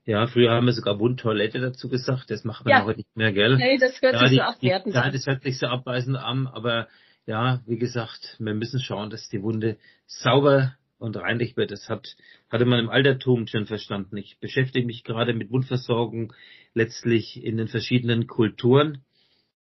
Ja, 0.05 0.29
früher 0.29 0.53
haben 0.53 0.67
wir 0.67 0.73
sogar 0.73 1.01
Wundtoilette 1.01 1.61
dazu 1.61 1.89
gesagt, 1.89 2.31
das 2.31 2.45
macht 2.45 2.65
man 2.65 2.71
ja. 2.71 2.85
heute 2.85 3.01
nicht 3.01 3.17
mehr, 3.17 3.33
gell? 3.33 3.57
Nee, 3.57 3.79
das 3.79 4.01
hört 4.01 4.15
ja, 4.15 4.21
sich 4.21 4.31
die, 4.31 4.37
so 4.37 4.43
abwertend 4.43 4.95
an. 4.95 5.05
Ja, 5.05 5.11
das 5.11 5.27
hört 5.27 5.43
sich 5.43 5.59
so 5.59 5.67
abbeißend 5.67 6.17
an, 6.17 6.47
aber 6.47 6.87
ja, 7.27 7.63
wie 7.67 7.79
gesagt, 7.79 8.37
wir 8.39 8.55
müssen 8.55 8.79
schauen, 8.79 9.11
dass 9.11 9.29
die 9.29 9.43
Wunde 9.43 9.77
sauber 10.07 10.77
und 10.99 11.17
reinlich 11.17 11.57
wird. 11.57 11.73
Das 11.73 11.89
hat, 11.89 12.17
hatte 12.49 12.65
man 12.65 12.79
im 12.79 12.89
Altertum 12.89 13.49
schon 13.49 13.67
verstanden. 13.67 14.17
Ich 14.19 14.39
beschäftige 14.39 14.87
mich 14.87 15.03
gerade 15.03 15.35
mit 15.35 15.51
Wundversorgung 15.51 16.33
letztlich 16.75 17.43
in 17.43 17.57
den 17.57 17.67
verschiedenen 17.67 18.29
Kulturen. 18.29 19.03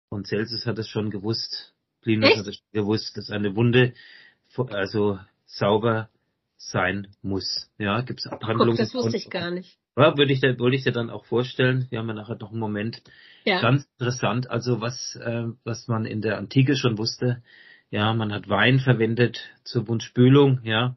Und 0.10 0.26
Celsius 0.26 0.66
hat 0.66 0.80
es 0.80 0.88
schon 0.88 1.12
gewusst, 1.12 1.76
Plinus 2.02 2.36
hat 2.36 2.48
es 2.48 2.56
schon 2.56 2.82
gewusst, 2.82 3.16
dass 3.16 3.30
eine 3.30 3.56
Wunde 3.56 3.94
also 4.70 5.20
sauber 5.50 6.10
sein 6.58 7.08
muss. 7.22 7.70
Ja, 7.78 8.02
gibt 8.02 8.20
es 8.20 8.28
Abhandlungen. 8.28 8.78
Guck, 8.78 8.80
das 8.80 8.94
wusste 8.94 9.18
ich 9.18 9.30
gar 9.30 9.52
nicht. 9.52 9.78
Ja, 9.98 10.18
würde 10.18 10.32
ich, 10.32 10.42
wollte 10.42 10.78
ich 10.78 10.84
dir 10.84 10.92
dann 10.92 11.10
auch 11.10 11.26
vorstellen. 11.26 11.88
Wir 11.90 12.00
haben 12.00 12.08
ja 12.08 12.14
nachher 12.14 12.38
noch 12.38 12.52
einen 12.52 12.60
Moment. 12.60 13.02
Ja. 13.44 13.62
Ganz 13.62 13.86
interessant. 13.98 14.50
Also 14.50 14.80
was, 14.80 15.16
äh, 15.16 15.46
was 15.64 15.88
man 15.88 16.06
in 16.06 16.22
der 16.22 16.38
Antike 16.38 16.76
schon 16.76 16.98
wusste. 16.98 17.42
Ja, 17.90 18.14
man 18.14 18.32
hat 18.32 18.48
Wein 18.48 18.80
verwendet 18.80 19.50
zur 19.64 19.88
Wundspülung, 19.88 20.62
ja. 20.64 20.96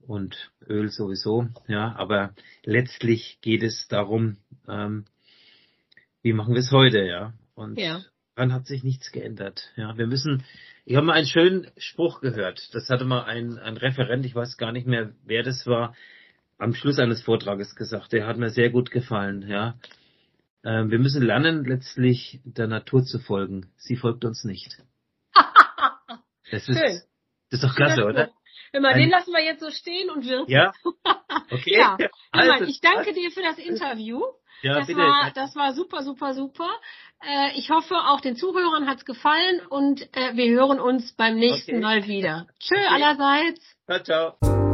Und 0.00 0.50
Öl 0.66 0.88
sowieso, 0.88 1.48
ja. 1.66 1.94
Aber 1.96 2.34
letztlich 2.64 3.38
geht 3.42 3.62
es 3.62 3.86
darum, 3.88 4.38
ähm, 4.66 5.04
wie 6.22 6.32
machen 6.32 6.54
wir 6.54 6.60
es 6.60 6.72
heute, 6.72 7.04
ja. 7.04 7.34
Und 7.54 7.78
ja. 7.78 8.00
Dann 8.38 8.52
hat 8.52 8.66
sich 8.66 8.84
nichts 8.84 9.10
geändert. 9.10 9.72
Ja, 9.74 9.98
wir 9.98 10.06
müssen, 10.06 10.44
ich 10.84 10.94
habe 10.94 11.06
mal 11.06 11.14
einen 11.14 11.26
schönen 11.26 11.70
Spruch 11.76 12.20
gehört. 12.20 12.72
Das 12.72 12.88
hatte 12.88 13.04
mal 13.04 13.24
ein, 13.24 13.58
ein 13.58 13.76
Referent, 13.76 14.24
ich 14.24 14.34
weiß 14.34 14.56
gar 14.56 14.70
nicht 14.70 14.86
mehr, 14.86 15.12
wer 15.24 15.42
das 15.42 15.66
war 15.66 15.96
am 16.56 16.72
Schluss 16.72 17.00
eines 17.00 17.20
Vortrages 17.22 17.74
gesagt. 17.74 18.12
Der 18.12 18.26
hat 18.28 18.36
mir 18.36 18.50
sehr 18.50 18.70
gut 18.70 18.92
gefallen, 18.92 19.48
ja. 19.48 19.74
Ähm, 20.64 20.90
wir 20.90 21.00
müssen 21.00 21.22
lernen, 21.22 21.64
letztlich 21.64 22.40
der 22.44 22.68
Natur 22.68 23.02
zu 23.02 23.18
folgen. 23.18 23.72
Sie 23.76 23.96
folgt 23.96 24.24
uns 24.24 24.44
nicht. 24.44 24.78
Das 26.50 26.66
ist, 26.66 26.78
Schön. 26.78 27.02
das 27.50 27.60
ist 27.60 27.64
doch 27.64 27.76
klasse, 27.76 28.06
oder? 28.06 28.30
Immer, 28.72 28.94
den 28.94 29.10
lassen 29.10 29.32
wir 29.32 29.44
jetzt 29.44 29.60
so 29.60 29.70
stehen 29.70 30.08
und 30.08 30.26
wirken. 30.26 30.50
Ja. 30.50 30.72
Okay. 31.50 31.76
ja. 31.78 31.96
Also, 32.30 32.64
ich 32.64 32.80
danke 32.80 33.12
dir 33.12 33.30
für 33.30 33.42
das 33.42 33.58
Interview. 33.58 34.22
Ja, 34.62 34.74
das 34.74 34.86
bitte. 34.86 35.00
war, 35.00 35.30
das 35.34 35.56
war 35.56 35.72
super, 35.72 36.02
super, 36.02 36.34
super. 36.34 36.68
Äh, 37.20 37.58
ich 37.58 37.70
hoffe, 37.70 37.94
auch 37.94 38.20
den 38.20 38.36
Zuhörern 38.36 38.88
hat's 38.88 39.04
gefallen 39.04 39.60
und 39.68 40.02
äh, 40.16 40.36
wir 40.36 40.50
hören 40.50 40.80
uns 40.80 41.12
beim 41.12 41.36
nächsten 41.36 41.76
okay. 41.76 41.80
Mal 41.80 42.06
wieder. 42.06 42.46
Tschö 42.60 42.76
okay. 42.76 42.86
allerseits. 42.86 43.76
Ciao, 43.86 44.02
ciao. 44.38 44.67